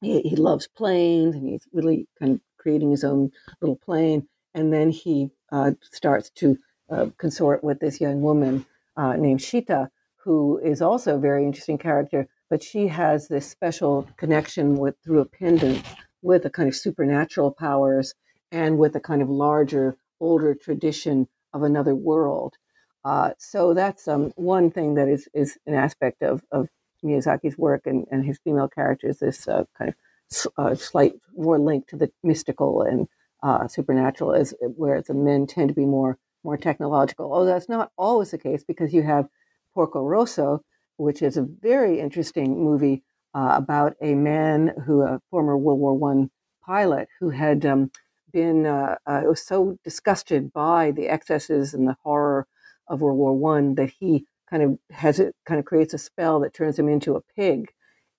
[0.00, 4.28] he, he loves planes and he's really kind of creating his own little plane.
[4.54, 6.58] And then he uh, starts to
[6.90, 9.90] uh, consort with this young woman uh, named Sheeta
[10.24, 15.20] who is also a very interesting character but she has this special connection with through
[15.20, 15.82] a pendant
[16.20, 18.14] with a kind of supernatural powers
[18.50, 22.56] and with a kind of larger older tradition of another world
[23.04, 26.68] uh, so that's um, one thing that is, is an aspect of, of
[27.04, 31.88] Miyazaki's work and, and his female characters, this uh, kind of uh, slight more link
[31.88, 33.08] to the mystical and
[33.42, 37.32] uh, supernatural, as whereas the men tend to be more more technological.
[37.32, 39.28] Although that's not always the case because you have
[39.74, 40.62] Porco Rosso,
[40.96, 43.02] which is a very interesting movie
[43.34, 46.30] uh, about a man who, a former World War One
[46.64, 47.90] pilot, who had um,
[48.32, 52.46] been uh, was so disgusted by the excesses and the horror
[52.90, 56.40] of World War One that he kind of has it kind of creates a spell
[56.42, 57.70] that turns him into a pig,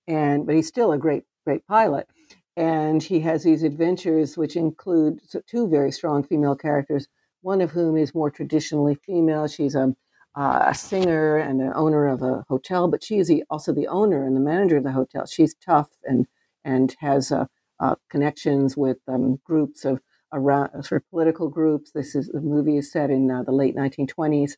[0.08, 2.08] and but he's still a great great pilot.
[2.56, 7.08] and he has these adventures which include two very strong female characters,
[7.42, 9.48] one of whom is more traditionally female.
[9.48, 9.96] She's a,
[10.36, 13.88] uh, a singer and an owner of a hotel, but she is the, also the
[13.88, 15.26] owner and the manager of the hotel.
[15.26, 16.28] She's tough and
[16.66, 17.46] and has uh,
[17.80, 20.00] uh, connections with um, groups of
[20.32, 21.92] around sort of political groups.
[21.92, 24.52] This is the movie is set in uh, the late 1920s,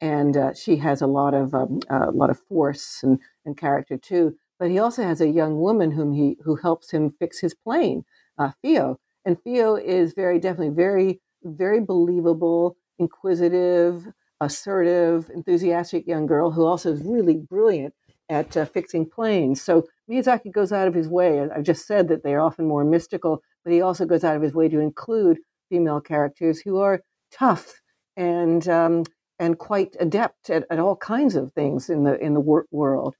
[0.00, 3.96] and uh, she has a lot of um, a lot of force and, and character
[3.96, 4.36] too.
[4.58, 8.04] But he also has a young woman whom he who helps him fix his plane,
[8.38, 14.06] uh, Fio, and Fio is very definitely very very believable, inquisitive,
[14.40, 17.94] assertive, enthusiastic young girl who also is really brilliant
[18.28, 19.60] at uh, fixing planes.
[19.60, 21.40] So Miyazaki goes out of his way.
[21.40, 24.54] I've just said that they're often more mystical, but he also goes out of his
[24.54, 27.80] way to include female characters who are tough
[28.16, 29.04] and um,
[29.38, 33.16] and quite adept at, at, all kinds of things in the in the wor- world.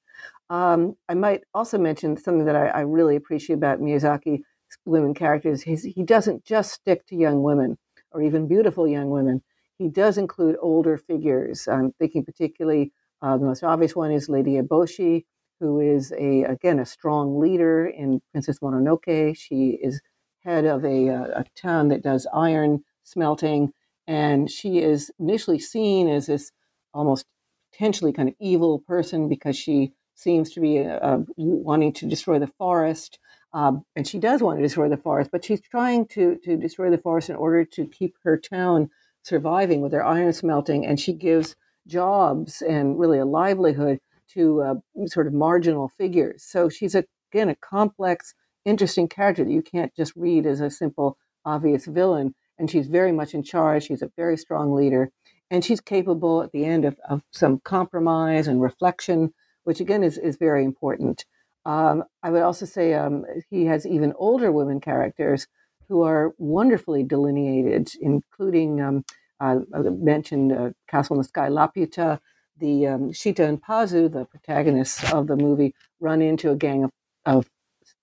[0.51, 4.43] Um, I might also mention something that I, I really appreciate about Miyazaki's
[4.85, 5.63] women characters.
[5.63, 7.79] He's, he doesn't just stick to young women
[8.13, 9.43] or even beautiful young women.
[9.79, 11.67] He does include older figures.
[11.69, 15.25] I'm thinking particularly uh, the most obvious one is Lady Eboshi,
[15.59, 19.37] who is a again a strong leader in Princess Mononoke.
[19.37, 20.01] She is
[20.45, 23.73] head of a, uh, a town that does iron smelting,
[24.07, 26.53] and she is initially seen as this
[26.95, 27.27] almost
[27.73, 32.39] potentially kind of evil person because she seems to be uh, uh wanting to destroy
[32.39, 33.19] the forest.
[33.55, 36.91] Um, and she does want to destroy the forest, but she's trying to, to destroy
[36.91, 38.89] the forest in order to keep her town
[39.23, 40.87] surviving with their iron smelting.
[40.87, 41.55] And she gives
[41.87, 44.01] jobs and really a livelihood
[44.31, 44.75] to uh,
[45.07, 46.45] sort of marginal figures.
[46.45, 50.70] So she's, a, again, a complex, interesting character that you can't just read as a
[50.70, 52.35] simple, obvious villain.
[52.59, 53.85] And she's very much in charge.
[53.85, 55.11] She's a very strong leader.
[55.51, 60.18] And she's capable at the end of, of some compromise and reflection, which again is,
[60.18, 61.25] is very important.
[61.64, 65.46] Um, I would also say um, he has even older women characters
[65.88, 69.05] who are wonderfully delineated, including um,
[69.40, 72.18] uh, mentioned uh, Castle in the Sky, Laputa,
[72.59, 76.90] the um, Sheeta and Pazu, the protagonists of the movie, run into a gang of,
[77.27, 77.51] of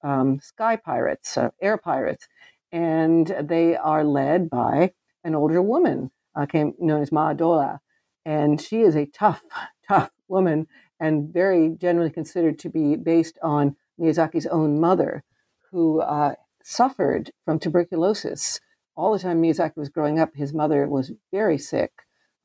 [0.03, 2.27] um, sky pirates, uh, air pirates,
[2.71, 7.79] and they are led by an older woman, uh, came, known as Maadola,
[8.25, 9.43] and she is a tough,
[9.87, 10.67] tough woman
[10.99, 15.23] and very generally considered to be based on Miyazaki's own mother,
[15.71, 18.59] who uh, suffered from tuberculosis.
[18.95, 21.91] All the time Miyazaki was growing up, his mother was very sick.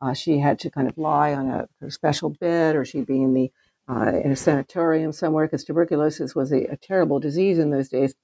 [0.01, 3.23] Uh, she had to kind of lie on a, a special bed, or she'd be
[3.23, 3.51] in the
[3.89, 8.15] uh, in a sanatorium somewhere because tuberculosis was a, a, terrible disease in those days.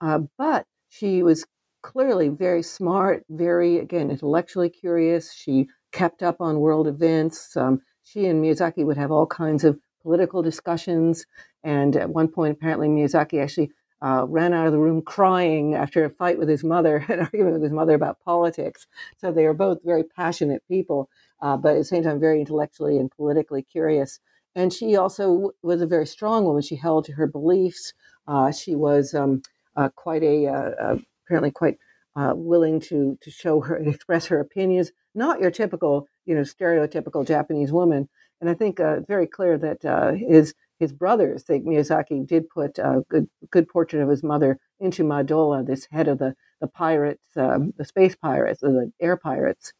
[0.00, 1.46] Uh, but she was
[1.82, 5.32] clearly very smart, very again intellectually curious.
[5.32, 7.56] She kept up on world events.
[7.56, 11.26] Um, she and Miyazaki would have all kinds of political discussions.
[11.62, 13.70] And at one point, apparently, Miyazaki actually
[14.02, 17.54] uh, ran out of the room crying after a fight with his mother, an argument
[17.54, 18.86] with his mother about politics.
[19.18, 21.08] So they are both very passionate people,
[21.42, 24.20] uh, but at the same time, very intellectually and politically curious.
[24.54, 26.62] And she also was a very strong woman.
[26.62, 27.92] She held to her beliefs.
[28.26, 29.42] Uh, she was um,
[29.76, 31.78] uh, quite a, uh, uh, apparently quite
[32.16, 34.90] willing to to show her express her opinions.
[35.14, 38.08] Not your typical you know stereotypical Japanese woman.
[38.40, 42.78] And I think uh, very clear that uh, his his brothers, think Miyazaki did put
[42.78, 47.36] a good good portrait of his mother into Madola, this head of the the pirates,
[47.36, 49.72] um, the space pirates, the air pirates.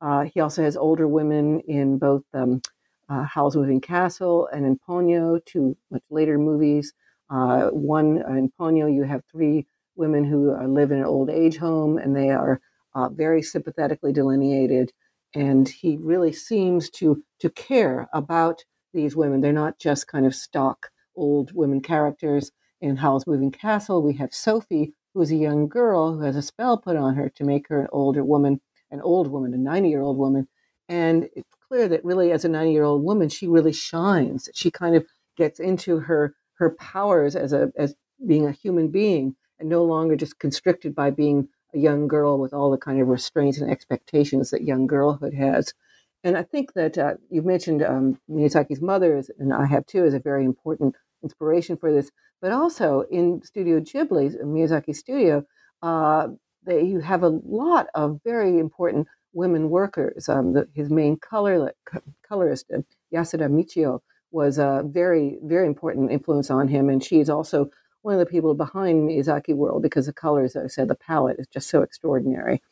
[0.00, 2.60] Uh, he also has older women in both um,
[3.08, 6.92] uh, Howl's Moving Castle and in Ponyo, two much later movies.
[7.30, 9.66] Uh, one uh, in Ponyo, you have three
[9.96, 12.60] women who uh, live in an old age home, and they are
[12.94, 14.92] uh, very sympathetically delineated
[15.34, 18.64] and he really seems to to care about
[18.94, 19.40] these women.
[19.40, 22.50] They're not just kind of stock old women characters.
[22.80, 26.42] In Howl's Moving Castle, we have Sophie, who is a young girl who has a
[26.42, 29.88] spell put on her to make her an older woman, an old woman, a 90
[29.88, 30.48] year old woman.
[30.88, 31.28] And
[31.68, 34.48] clear that really, as a 90 year old woman, she really shines.
[34.54, 37.94] She kind of gets into her her powers as a as
[38.26, 42.52] being a human being and no longer just constricted by being a young girl with
[42.52, 45.74] all the kind of restraints and expectations that young girlhood has.
[46.24, 50.14] And I think that uh, you've mentioned um, Miyazaki's mother, and I have too, is
[50.14, 52.10] a very important inspiration for this.
[52.40, 55.44] But also in Studio Ghibli, Miyazaki Studio,
[55.82, 56.28] uh,
[56.64, 59.06] they, you have a lot of very important
[59.36, 60.28] women workers.
[60.28, 61.74] Um, the, his main color,
[62.28, 62.80] colorist, uh,
[63.14, 64.00] Yasuda Michiyo,
[64.32, 66.90] was a very, very important influence on him.
[66.90, 67.70] And she's also
[68.02, 71.38] one of the people behind Miyazaki World because the colors, as I said, the palette
[71.38, 72.62] is just so extraordinary.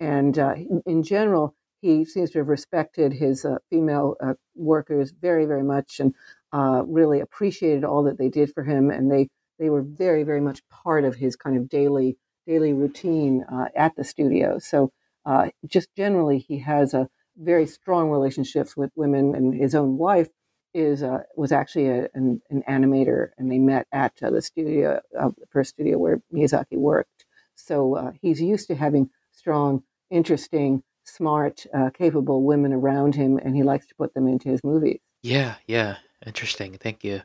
[0.00, 0.56] And uh,
[0.86, 6.00] in general, he seems to have respected his uh, female uh, workers very, very much
[6.00, 6.14] and
[6.52, 8.90] uh, really appreciated all that they did for him.
[8.90, 12.16] And they they were very, very much part of his kind of daily
[12.46, 14.58] daily routine uh, at the studio.
[14.58, 14.92] So
[15.26, 20.28] uh, just generally, he has a very strong relationships with women, and his own wife
[20.72, 25.00] is uh, was actually a, an, an, animator, and they met at uh, the studio,
[25.18, 27.24] uh, the first studio where Miyazaki worked.
[27.54, 33.54] So uh, he's used to having strong, interesting, smart, uh, capable women around him, and
[33.54, 35.00] he likes to put them into his movies.
[35.22, 35.96] Yeah, yeah,
[36.26, 36.76] interesting.
[36.78, 37.22] Thank you.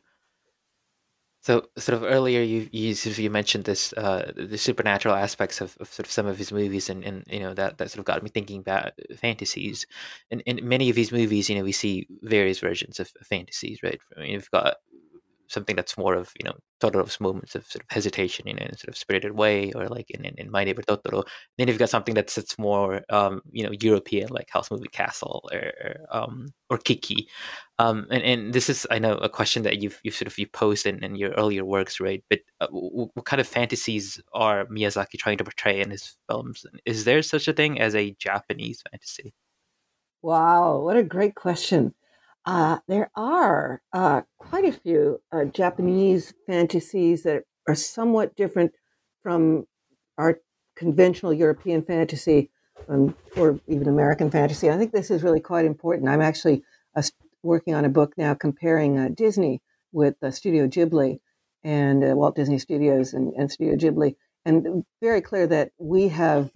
[1.41, 5.61] So, sort of earlier, you you sort of you mentioned this uh, the supernatural aspects
[5.61, 7.99] of, of sort of some of his movies, and, and you know that that sort
[7.99, 9.87] of got me thinking about fantasies.
[10.31, 13.99] And in many of these movies, you know, we see various versions of fantasies, right?
[14.17, 14.77] I mean, you've got
[15.49, 18.89] something that's more of you know Totoro's moments of sort of hesitation in a sort
[18.89, 21.25] of spirited way, or like in, in, in My Neighbor Totoro.
[21.57, 25.49] Then you've got something that's that's more um, you know European, like Howl's Moving Castle
[25.51, 25.71] or
[26.11, 27.27] um, or Kiki.
[27.79, 30.47] Um, and, and this is I know a question that you've you've sort of you
[30.47, 32.23] posed in, in your earlier works, right?
[32.29, 36.65] But uh, what, what kind of fantasies are Miyazaki trying to portray in his films?
[36.85, 39.33] Is there such a thing as a Japanese fantasy?
[40.21, 41.93] Wow, what a great question.
[42.45, 44.21] Uh, there are uh,
[44.59, 48.73] quite a few uh, Japanese fantasies that are somewhat different
[49.23, 49.65] from
[50.17, 50.39] our
[50.75, 52.49] conventional European fantasy
[52.89, 54.69] um, or even American fantasy.
[54.69, 56.09] I think this is really quite important.
[56.09, 57.03] I'm actually uh,
[57.41, 59.61] working on a book now comparing uh, Disney
[59.93, 61.19] with Studio Ghibli
[61.63, 64.15] and uh, Walt Disney Studios and, and, Studio Ghibli.
[64.43, 66.51] And very clear that we have,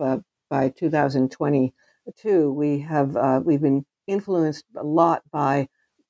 [0.49, 5.69] by 2022, we have we've been influenced a lot by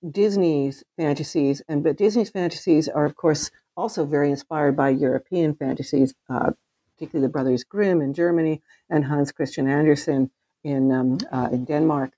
[0.10, 6.14] Disney's fantasies, and but Disney's fantasies are, of course, also very inspired by European fantasies,
[6.30, 6.51] uh,
[6.93, 10.32] particularly the Brothers Grimm in Germany and Hans Christian Andersen
[10.64, 12.14] in um, uh, in Denmark.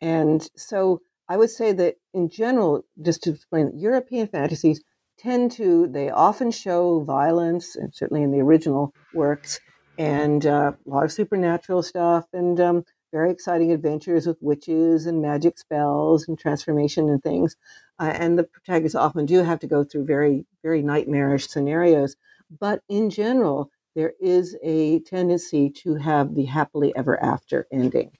[0.00, 4.82] And so, I would say that in general, just to explain, European fantasies
[5.18, 9.60] tend to they often show violence, and certainly in the original works,
[9.98, 12.84] and uh, a lot of supernatural stuff, and um,
[13.14, 17.54] very exciting adventures with witches and magic spells and transformation and things.
[18.00, 22.16] Uh, and the protagonists often do have to go through very, very nightmarish scenarios.
[22.58, 28.10] But in general, there is a tendency to have the happily ever after ending.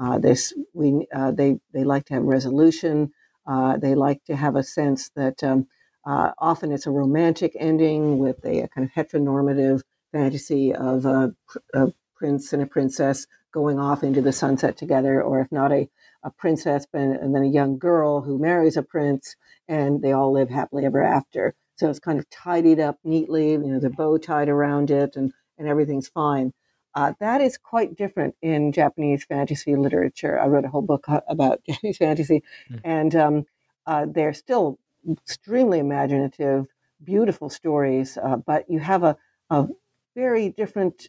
[0.00, 3.12] Uh, this we uh, they they like to have resolution.
[3.46, 5.68] Uh, they like to have a sense that um,
[6.04, 11.32] uh, often it's a romantic ending with a, a kind of heteronormative fantasy of a,
[11.74, 15.88] a prince and a princess going off into the sunset together, or if not a,
[16.22, 19.36] a princess, and then a young girl who marries a prince,
[19.68, 21.54] and they all live happily ever after.
[21.76, 25.32] So it's kind of tidied up neatly, you know, the bow tied around it, and,
[25.58, 26.52] and everything's fine.
[26.94, 30.40] Uh, that is quite different in Japanese fantasy literature.
[30.40, 32.80] I wrote a whole book about Japanese fantasy, mm.
[32.84, 33.46] and um,
[33.86, 34.78] uh, they're still
[35.10, 36.66] extremely imaginative,
[37.02, 39.16] beautiful stories, uh, but you have a,
[39.48, 39.68] a
[40.14, 41.08] very different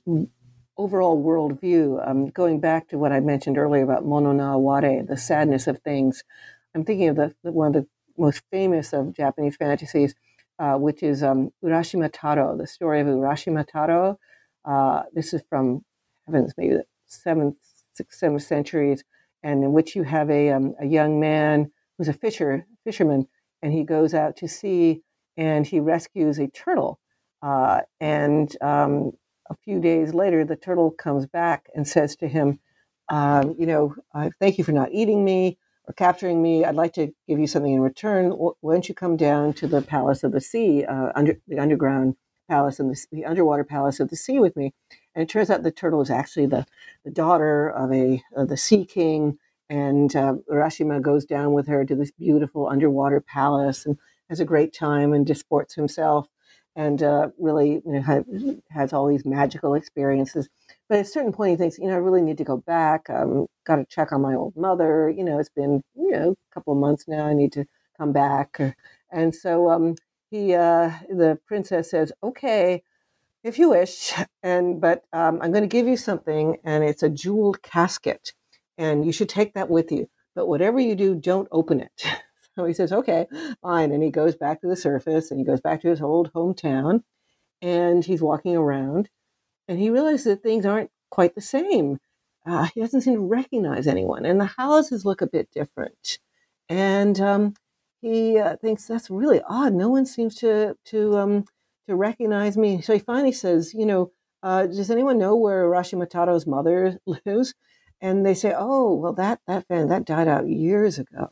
[0.82, 5.15] overall worldview, um, going back to what I mentioned earlier about mono no aware, the
[5.15, 6.23] sadness of things,
[6.73, 10.15] I'm thinking of the one of the most famous of Japanese fantasies,
[10.57, 14.17] uh, which is um, Urashima Taro, the story of Urashima Taro.
[14.65, 15.86] Uh, this is from
[16.25, 17.57] heavens, maybe the seventh,
[17.93, 19.03] sixth, seventh centuries,
[19.43, 23.27] and in which you have a, um, a young man who's a fisher fisherman,
[23.61, 25.03] and he goes out to sea
[25.38, 26.99] and he rescues a turtle.
[27.43, 29.11] Uh, and um,
[29.52, 32.60] a few days later, the turtle comes back and says to him,
[33.10, 36.64] um, You know, uh, thank you for not eating me or capturing me.
[36.64, 38.32] I'd like to give you something in return.
[38.32, 42.16] Why don't you come down to the Palace of the Sea, uh, under the underground
[42.49, 44.74] palace and the, the, underwater palace of the sea with me?
[45.14, 46.66] And it turns out the turtle is actually the,
[47.04, 49.38] the daughter of a of the sea king.
[49.70, 53.97] And uh, Urashima goes down with her to this beautiful underwater palace and
[54.30, 56.28] has a great time and disports himself
[56.76, 60.49] and uh, really you know, has all these magical experiences.
[60.88, 63.09] But at a certain point, he thinks, you know, I really need to go back.
[63.09, 65.09] Um, got to check on my old mother.
[65.09, 67.26] You know, it's been you know a couple of months now.
[67.26, 67.65] I need to
[67.97, 68.59] come back.
[69.11, 69.95] And so um,
[70.30, 72.84] he, uh, the princess says, okay,
[73.43, 74.13] if you wish,
[74.43, 78.34] and but um, I'm going to give you something, and it's a jeweled casket,
[78.78, 80.09] and you should take that with you.
[80.34, 82.05] But whatever you do, don't open it.
[82.56, 83.28] So he says, okay,
[83.62, 83.91] fine.
[83.91, 87.04] And he goes back to the surface and he goes back to his old hometown
[87.62, 89.10] and he's walking around
[89.68, 91.99] and he realizes that things aren't quite the same.
[92.45, 96.20] Uh, he doesn't seem to recognize anyone and the houses look a bit different.
[96.68, 97.54] And um,
[98.02, 99.74] he uh, thinks that's really odd.
[99.74, 101.45] No one seems to, to, um,
[101.88, 102.82] to recognize me.
[102.82, 104.12] So he finally says, you know,
[104.43, 107.54] uh, does anyone know where Urashima mother lives?
[108.02, 111.32] And they say, oh, well, that, that fan, that died out years ago.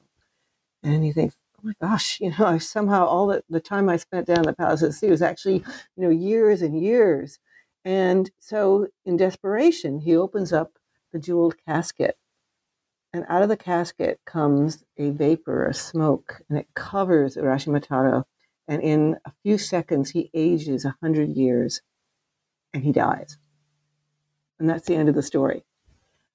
[0.83, 3.97] And he thinks, oh my gosh, you know, I somehow all the, the time I
[3.97, 5.63] spent down the Palace of the Sea was actually,
[5.95, 7.39] you know, years and years.
[7.85, 10.73] And so in desperation, he opens up
[11.11, 12.17] the jeweled casket.
[13.11, 18.23] And out of the casket comes a vapor, a smoke, and it covers Urashimataro.
[18.67, 21.81] And in a few seconds, he ages a 100 years
[22.71, 23.37] and he dies.
[24.59, 25.63] And that's the end of the story.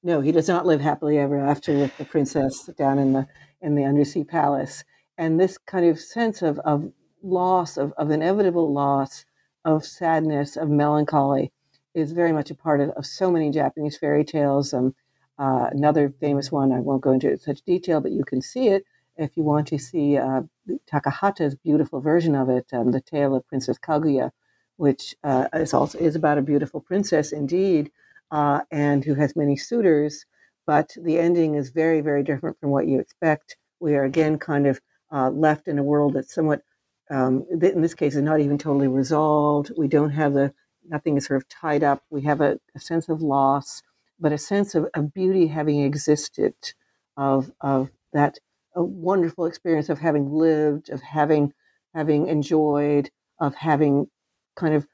[0.03, 3.28] No, he does not live happily ever after with the princess down in the
[3.64, 4.84] in the undersea palace.
[5.18, 6.92] And this kind of sense of, of
[7.22, 9.24] loss, of, of inevitable loss,
[9.64, 11.52] of sadness, of melancholy,
[11.94, 14.74] is very much a part of, of so many Japanese fairy tales.
[14.74, 14.94] Um,
[15.38, 18.84] uh, another famous one, I won't go into such detail, but you can see it
[19.16, 20.42] if you want to see uh,
[20.92, 24.30] Takahata's beautiful version of it, um, the tale of Princess Kaguya,
[24.76, 27.90] which uh, is also is about a beautiful princess indeed,
[28.30, 30.26] uh, and who has many suitors.
[30.66, 33.56] But the ending is very, very different from what you expect.
[33.80, 34.80] We are again kind of
[35.12, 36.62] uh, left in a world that's somewhat,
[37.10, 39.72] um, in this case, is not even totally resolved.
[39.76, 40.52] We don't have the
[40.88, 42.02] nothing is sort of tied up.
[42.10, 43.82] We have a, a sense of loss,
[44.20, 46.54] but a sense of, of beauty having existed,
[47.16, 48.38] of of that
[48.76, 51.52] a wonderful experience of having lived, of having
[51.94, 53.10] having enjoyed,
[53.40, 54.08] of having
[54.56, 54.86] kind of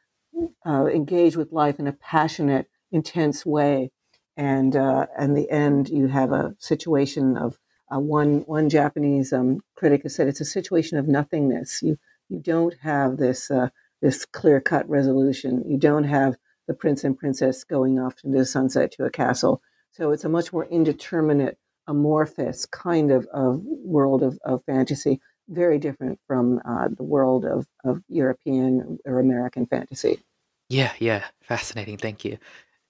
[0.67, 3.91] uh, engaged with life in a passionate, intense way.
[4.37, 7.59] And uh, and the end, you have a situation of
[7.95, 11.83] uh, one one Japanese um, critic has said it's a situation of nothingness.
[11.83, 13.69] You you don't have this uh,
[14.01, 15.63] this clear cut resolution.
[15.67, 19.61] You don't have the prince and princess going off into the sunset to a castle.
[19.91, 21.59] So it's a much more indeterminate,
[21.89, 27.67] amorphous kind of, of world of, of fantasy, very different from uh, the world of,
[27.85, 30.23] of European or American fantasy.
[30.69, 31.97] Yeah, yeah, fascinating.
[31.97, 32.39] Thank you.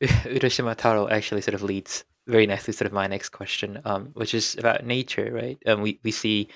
[0.25, 4.35] Urashima Taro actually sort of leads very nicely sort of my next question, um, which
[4.35, 5.59] is about nature, right?
[5.67, 6.49] Um, we we see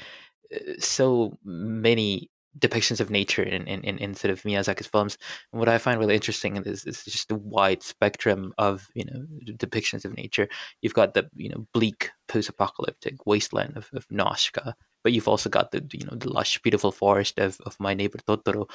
[0.55, 5.19] uh, so many depictions of nature in, in, in, sort of Miyazaki's films.
[5.53, 9.27] And what I find really interesting is, is just the wide spectrum of you know
[9.57, 10.49] depictions of nature.
[10.81, 14.73] You've got the you know bleak post-apocalyptic wasteland of, of Nausicaa,
[15.03, 18.19] but you've also got the you know the lush, beautiful forest of, of My Neighbor
[18.19, 18.69] Totoro.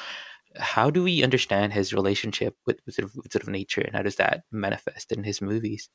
[0.57, 3.95] How do we understand his relationship with, with, sort of, with sort of nature, and
[3.95, 5.89] how does that manifest in his movies?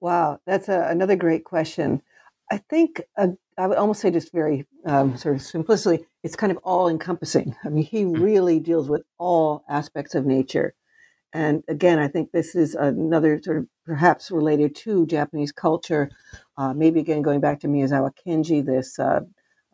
[0.00, 2.02] Wow, that's a, another great question.
[2.50, 3.02] I think
[3.58, 7.56] I would almost say just very um, sort of simplistically, it's kind of all encompassing.
[7.64, 8.12] I mean, he hmm.
[8.12, 10.74] really deals with all aspects of nature.
[11.32, 16.10] And again, I think this is another sort of perhaps related to Japanese culture.
[16.56, 19.20] Uh, maybe again, going back to Miyazawa Kenji, this, uh,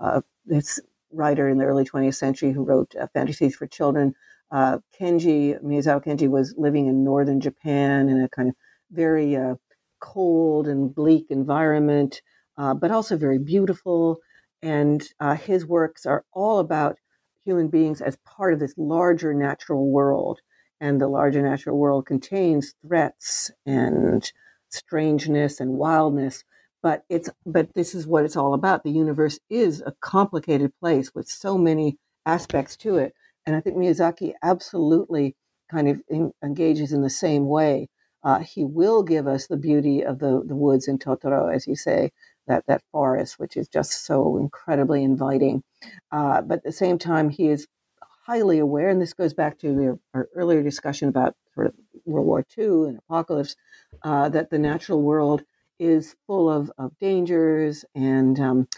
[0.01, 0.81] uh, this
[1.13, 4.15] writer in the early 20th century who wrote uh, fantasies for children.
[4.51, 8.55] Uh, Kenji, Miyazawa Kenji was living in northern Japan in a kind of
[8.91, 9.55] very uh,
[10.01, 12.21] cold and bleak environment
[12.57, 14.19] uh, but also very beautiful.
[14.63, 16.99] And uh, his works are all about
[17.45, 20.41] human beings as part of this larger natural world.
[20.81, 24.31] And the larger natural world contains threats and
[24.69, 26.45] strangeness and wildness.
[26.83, 28.83] But it's but this is what it's all about.
[28.83, 33.15] The universe is a complicated place with so many aspects to it.
[33.47, 35.37] And I think Miyazaki absolutely
[35.71, 37.89] kind of in, engages in the same way.
[38.25, 41.75] Uh, he will give us the beauty of the, the woods in Totoro, as you
[41.75, 42.13] say,
[42.47, 45.63] that that forest, which is just so incredibly inviting.
[46.13, 47.67] Uh, but at the same time, he is
[48.27, 51.75] highly aware, and this goes back to our earlier discussion about sort of
[52.05, 53.57] World War II and apocalypse,
[54.05, 55.43] uh, that the natural world
[55.83, 58.69] is full of, of dangers and um,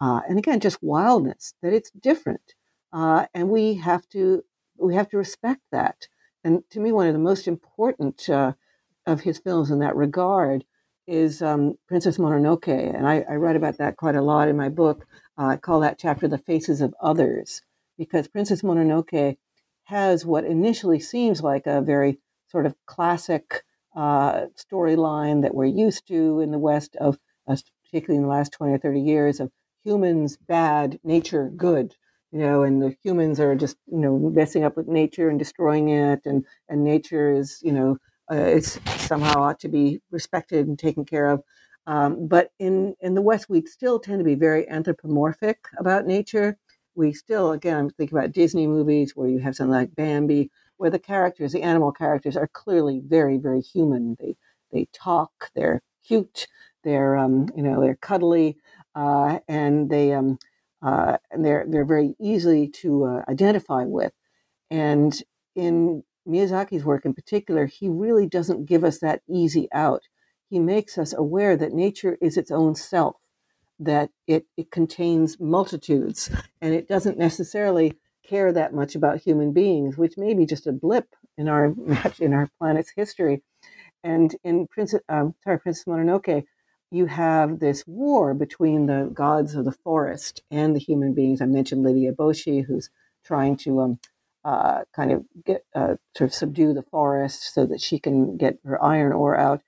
[0.00, 1.54] uh, and again just wildness.
[1.62, 2.54] That it's different,
[2.92, 4.42] uh, and we have to
[4.78, 6.08] we have to respect that.
[6.42, 8.52] And to me, one of the most important uh,
[9.06, 10.64] of his films in that regard
[11.06, 14.70] is um, Princess Mononoke, and I, I, write about that quite a lot in my
[14.70, 15.06] book.
[15.38, 17.60] Uh, I call that chapter "The Faces of Others,"
[17.98, 19.36] because Princess Mononoke
[19.84, 26.06] has what initially seems like a very sort of classic uh, storyline that we're used
[26.08, 27.18] to in the West, of
[27.48, 29.50] uh, particularly in the last twenty or thirty years, of
[29.84, 31.94] humans bad, nature good.
[32.32, 35.88] You know, and the humans are just you know messing up with nature and destroying
[35.90, 37.98] it, and and nature is you know
[38.30, 41.42] uh, it's somehow ought to be respected and taken care of.
[41.86, 46.56] Um, but in, in the West, we still tend to be very anthropomorphic about nature.
[46.94, 50.90] We still, again, I'm thinking about Disney movies where you have something like Bambi, where
[50.90, 54.16] the characters, the animal characters, are clearly very, very human.
[54.20, 54.36] They
[54.72, 56.48] they talk, they're cute,
[56.84, 58.58] they're um, you know they're cuddly,
[58.94, 60.38] uh, and they um,
[60.82, 64.12] uh, and they're they're very easy to uh, identify with.
[64.70, 65.14] And
[65.56, 70.04] in Miyazaki's work in particular, he really doesn't give us that easy out.
[70.50, 73.16] He makes us aware that nature is its own self.
[73.80, 76.30] that it, it contains multitudes
[76.62, 77.94] and it doesn't necessarily
[78.28, 81.74] care that much about human beings, which may be just a blip in our
[82.20, 83.42] in our planet's history.
[84.02, 86.44] And in Princess, um, sorry, Princess Mononoke,
[86.90, 91.40] you have this war between the gods of the forest and the human beings.
[91.40, 92.90] I mentioned Lady Eboshi, who's
[93.24, 93.98] trying to um,
[94.44, 98.58] uh, kind of get uh, sort of subdue the forest so that she can get
[98.64, 99.62] her iron ore out.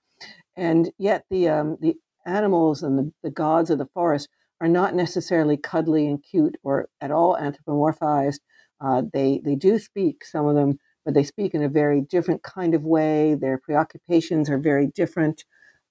[0.55, 1.97] And yet the um, the
[2.27, 4.29] animals and the, the gods of the forest
[4.61, 8.41] are not necessarily cuddly and cute or at all anthropomorphized.
[8.81, 12.43] Uh, they they do speak, some of them, but they speak in a very different
[12.43, 13.35] kind of way.
[13.35, 15.45] Their preoccupations are very different.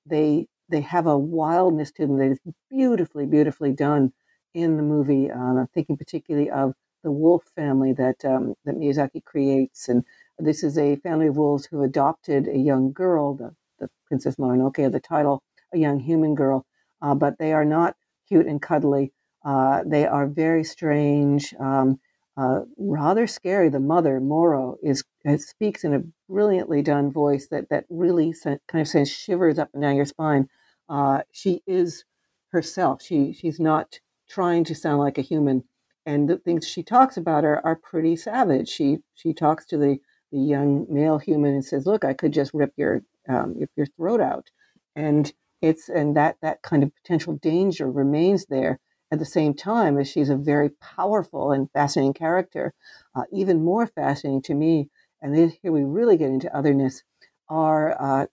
[0.05, 2.39] They they have a wildness to them that is
[2.69, 4.13] beautifully, beautifully done
[4.53, 5.29] in the movie.
[5.31, 10.03] Um, I'm thinking particularly of the wolf family that um, that Miyazaki creates, and
[10.39, 14.91] this is a family of wolves who adopted a young girl, the, the Princess Mononoke,
[14.91, 15.43] the title,
[15.73, 16.65] a young human girl,
[17.01, 17.95] uh, but they are not
[18.27, 19.11] cute and cuddly.
[19.43, 21.99] Uh, they are very strange, um,
[22.37, 23.69] uh, rather scary.
[23.69, 25.03] The mother, Moro, is
[25.37, 29.83] speaks in a brilliantly done voice that that really kind of sends shivers up and
[29.83, 30.49] down your spine.
[30.89, 32.03] Uh, she is
[32.51, 33.01] herself.
[33.01, 35.63] She she's not trying to sound like a human,
[36.05, 38.69] and the things she talks about are, are pretty savage.
[38.69, 39.99] She she talks to the
[40.31, 43.87] the young male human and says, "Look, I could just rip your um, rip your
[43.87, 44.49] throat out,"
[44.95, 45.31] and
[45.65, 48.79] it's and that that kind of potential danger remains there.
[49.11, 52.73] At the same time as she's a very powerful and fascinating character
[53.15, 54.89] uh, even more fascinating to me
[55.21, 57.03] and then here we really get into otherness
[57.47, 58.25] are uh,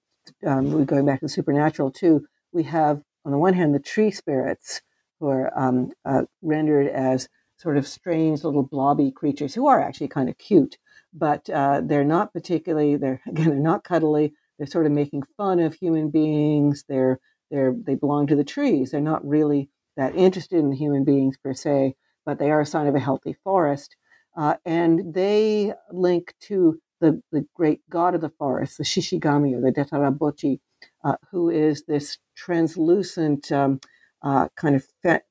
[0.47, 2.27] um, we're going back to the supernatural too.
[2.53, 4.81] We have on the one hand the tree spirits
[5.21, 7.29] who are um, uh, rendered as
[7.59, 10.79] sort of strange little blobby creatures who are actually kind of cute
[11.13, 15.59] but uh, they're not particularly they're again they're not cuddly they're sort of making fun
[15.59, 16.85] of human beings.
[16.89, 17.19] They're
[17.51, 18.93] they're they belong to the trees.
[18.93, 22.87] They're not really that interested in human beings per se, but they are a sign
[22.87, 23.97] of a healthy forest.
[24.37, 29.61] Uh, and they link to the, the great god of the forest, the Shishigami or
[29.61, 30.61] the Deidarabotchi,
[31.03, 33.81] uh, who is this translucent um,
[34.23, 34.87] uh, kind of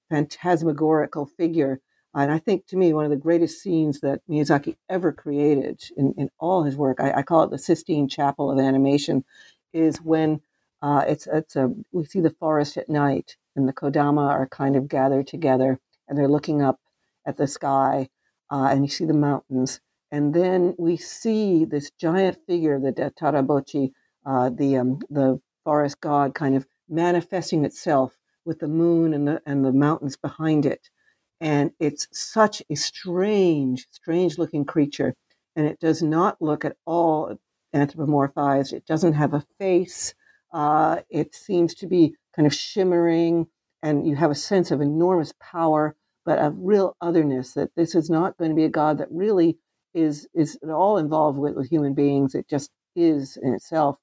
[0.09, 1.79] phantasmagorical figure
[2.13, 6.13] and I think to me, one of the greatest scenes that Miyazaki ever created in,
[6.17, 9.23] in all his work, I, I call it the Sistine Chapel of animation,
[9.71, 10.41] is when
[10.81, 14.75] uh, it's, it's a, we see the forest at night and the Kodama are kind
[14.75, 16.79] of gathered together and they're looking up
[17.25, 18.09] at the sky
[18.51, 19.79] uh, and you see the mountains.
[20.11, 23.93] And then we see this giant figure, the Tarabochi,
[24.25, 29.41] uh, the, um, the forest god, kind of manifesting itself with the moon and the,
[29.45, 30.89] and the mountains behind it
[31.41, 35.15] and it's such a strange, strange looking creature.
[35.55, 37.35] And it does not look at all
[37.75, 38.71] anthropomorphized.
[38.71, 40.13] It doesn't have a face.
[40.53, 43.47] Uh, it seems to be kind of shimmering,
[43.81, 47.53] and you have a sense of enormous power, but of real otherness.
[47.53, 49.57] That this is not going to be a god that really
[49.93, 52.35] is is at all involved with, with human beings.
[52.35, 53.97] It just is in itself.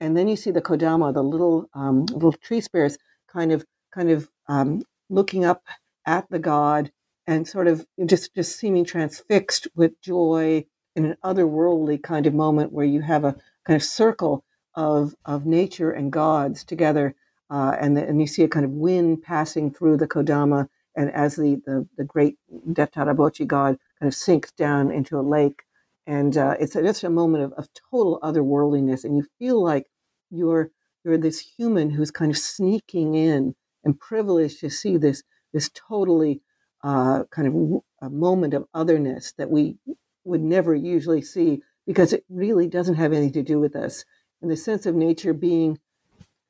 [0.00, 2.98] And then you see the Kodama, the little um, little tree spirits,
[3.32, 3.64] kind of
[3.94, 5.62] kind of um, looking up
[6.06, 6.90] at the god
[7.26, 12.72] and sort of just just seeming transfixed with joy in an otherworldly kind of moment
[12.72, 13.36] where you have a
[13.66, 14.44] kind of circle
[14.74, 17.14] of of nature and gods together
[17.50, 21.10] uh, and the, and you see a kind of wind passing through the kodama and
[21.12, 22.36] as the the, the great
[22.70, 25.62] Deidarabotchi god kind of sinks down into a lake
[26.06, 29.86] and uh, it's just a moment of, of total otherworldliness and you feel like
[30.30, 30.70] you're
[31.04, 35.22] you're this human who's kind of sneaking in and privileged to see this
[35.52, 36.40] this totally
[36.82, 39.76] uh, kind of a moment of otherness that we
[40.24, 44.04] would never usually see because it really doesn't have anything to do with us.
[44.40, 45.78] And the sense of nature being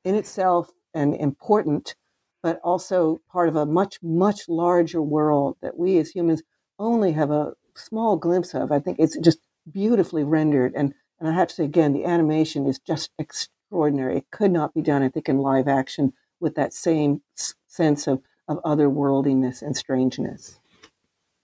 [0.03, 1.95] in itself and important,
[2.41, 6.43] but also part of a much, much larger world that we as humans
[6.79, 8.71] only have a small glimpse of.
[8.71, 9.39] I think it's just
[9.71, 10.73] beautifully rendered.
[10.75, 14.17] And, and I have to say again, the animation is just extraordinary.
[14.17, 17.21] It could not be done, I think, in live action with that same
[17.67, 20.59] sense of of otherworldliness and strangeness.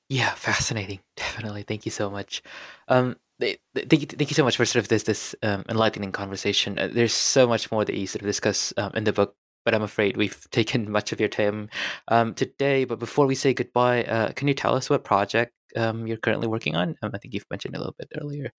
[0.10, 1.00] Yeah, fascinating.
[1.16, 1.64] Definitely.
[1.64, 2.41] Thank you so much.
[2.88, 6.78] Um, thank you, thank you so much for sort of this this um, enlightening conversation.
[6.80, 9.36] Uh, there's so much more that you sort of discuss um, in the book,
[9.66, 11.70] but I'm afraid we've taken much of your time
[12.08, 12.86] um, today.
[12.86, 16.47] But before we say goodbye, uh, can you tell us what project um, you're currently
[16.47, 16.95] working on?
[17.02, 18.52] Um, I think you've mentioned a little bit earlier.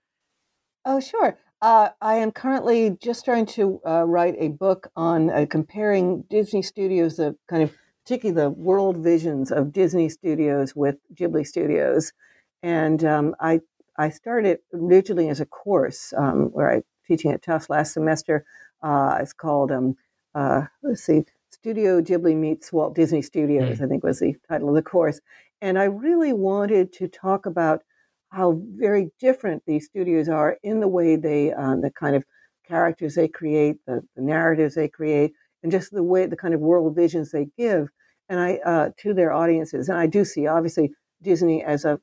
[0.84, 1.38] Oh, sure.
[1.60, 6.62] Uh, I am currently just trying to uh, write a book on uh, comparing Disney
[6.62, 7.76] Studios, the kind of
[8.10, 12.12] particularly the world visions of Disney Studios with Ghibli Studios.
[12.60, 13.60] And um, I
[13.96, 18.44] I started originally as a course um, where I teaching at Tufts last semester.
[18.82, 19.96] Uh, it's called um,
[20.34, 23.84] uh, let's see, Studio Ghibli meets Walt Disney Studios, Mm.
[23.84, 25.20] I think was the title of the course.
[25.60, 27.82] And I really wanted to talk about
[28.30, 32.24] how very different these studios are in the way they, uh, the kind of
[32.66, 35.32] characters they create, the, the narratives they create,
[35.62, 37.88] and just the way, the kind of world visions they give,
[38.30, 39.90] and I uh, to their audiences.
[39.90, 42.00] And I do see, obviously, Disney as a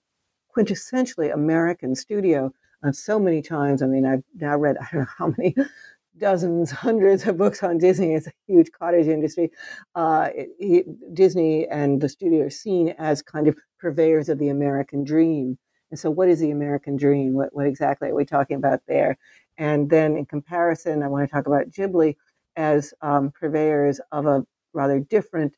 [0.56, 2.54] quintessentially American studio
[2.92, 3.82] so many times.
[3.82, 5.56] I mean, I've now read I don't know how many
[6.18, 8.14] dozens, hundreds of books on Disney.
[8.14, 9.52] It's a huge cottage industry.
[9.96, 14.50] Uh, it, it, Disney and the studio are seen as kind of purveyors of the
[14.50, 15.58] American dream.
[15.92, 17.34] And so, what is the American dream?
[17.34, 19.18] What, what exactly are we talking about there?
[19.58, 22.16] And then, in comparison, I want to talk about Ghibli
[22.56, 25.54] as um, purveyors of a rather different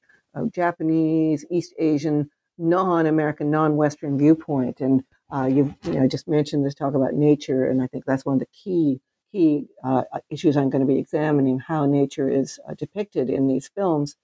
[0.48, 4.80] Japanese, East Asian, non-American, non-Western viewpoint.
[4.82, 8.36] And uh, you know, just mentioned this talk about nature, and I think that's one
[8.36, 12.74] of the key key uh, issues I'm going to be examining how nature is uh,
[12.74, 14.16] depicted in these films.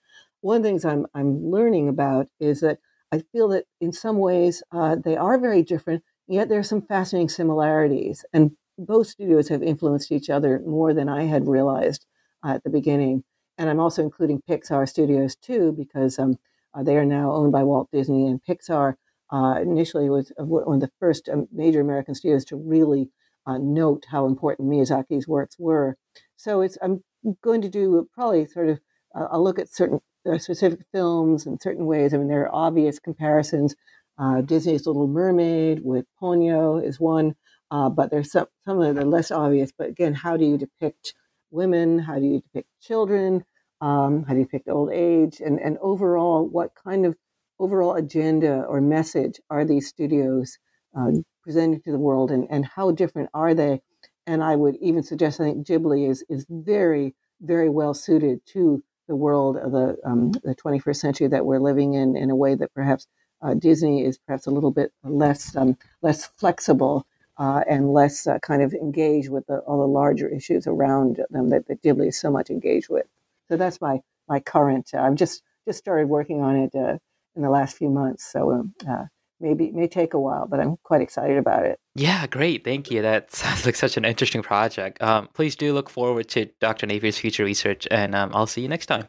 [0.41, 2.79] One of the things I'm, I'm learning about is that
[3.11, 6.81] I feel that in some ways uh, they are very different, yet there are some
[6.81, 8.25] fascinating similarities.
[8.33, 12.05] And both studios have influenced each other more than I had realized
[12.43, 13.23] uh, at the beginning.
[13.57, 16.37] And I'm also including Pixar Studios too, because um,
[16.73, 18.27] uh, they are now owned by Walt Disney.
[18.27, 18.95] And Pixar
[19.31, 23.09] uh, initially was one of the first um, major American studios to really
[23.47, 25.97] uh, note how important Miyazaki's works were.
[26.35, 27.03] So it's I'm
[27.41, 28.79] going to do probably sort of
[29.15, 32.13] uh, I'll look at certain uh, specific films in certain ways.
[32.13, 33.75] I mean, there are obvious comparisons.
[34.17, 37.35] Uh, Disney's Little Mermaid with Ponyo is one,
[37.71, 39.71] uh, but there's some some of the less obvious.
[39.77, 41.13] But again, how do you depict
[41.51, 41.99] women?
[41.99, 43.43] How do you depict children?
[43.81, 45.41] Um, how do you depict old age?
[45.41, 47.15] And and overall, what kind of
[47.59, 50.57] overall agenda or message are these studios
[50.97, 51.11] uh,
[51.43, 53.81] presenting to the world and, and how different are they?
[54.27, 58.83] And I would even suggest I think Ghibli is is very, very well suited to
[59.07, 62.55] the world of the, um, the 21st century that we're living in in a way
[62.55, 63.07] that perhaps
[63.41, 67.05] uh, Disney is perhaps a little bit less um, less flexible
[67.37, 71.49] uh, and less uh, kind of engaged with the, all the larger issues around them
[71.49, 73.05] that, that Ghibli is so much engaged with.
[73.49, 74.89] So that's my my current.
[74.93, 76.97] Uh, I've just just started working on it uh,
[77.35, 78.31] in the last few months.
[78.31, 79.05] So um, uh,
[79.39, 81.79] maybe it may take a while, but I'm quite excited about it.
[81.95, 82.63] Yeah, great.
[82.63, 83.01] Thank you.
[83.01, 85.01] That sounds like such an interesting project.
[85.01, 86.87] Um, please do look forward to Dr.
[86.87, 89.07] Napier's future research, and um, I'll see you next time.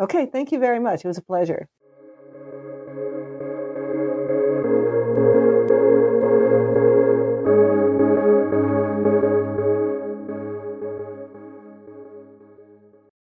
[0.00, 1.04] Okay, thank you very much.
[1.04, 1.68] It was a pleasure.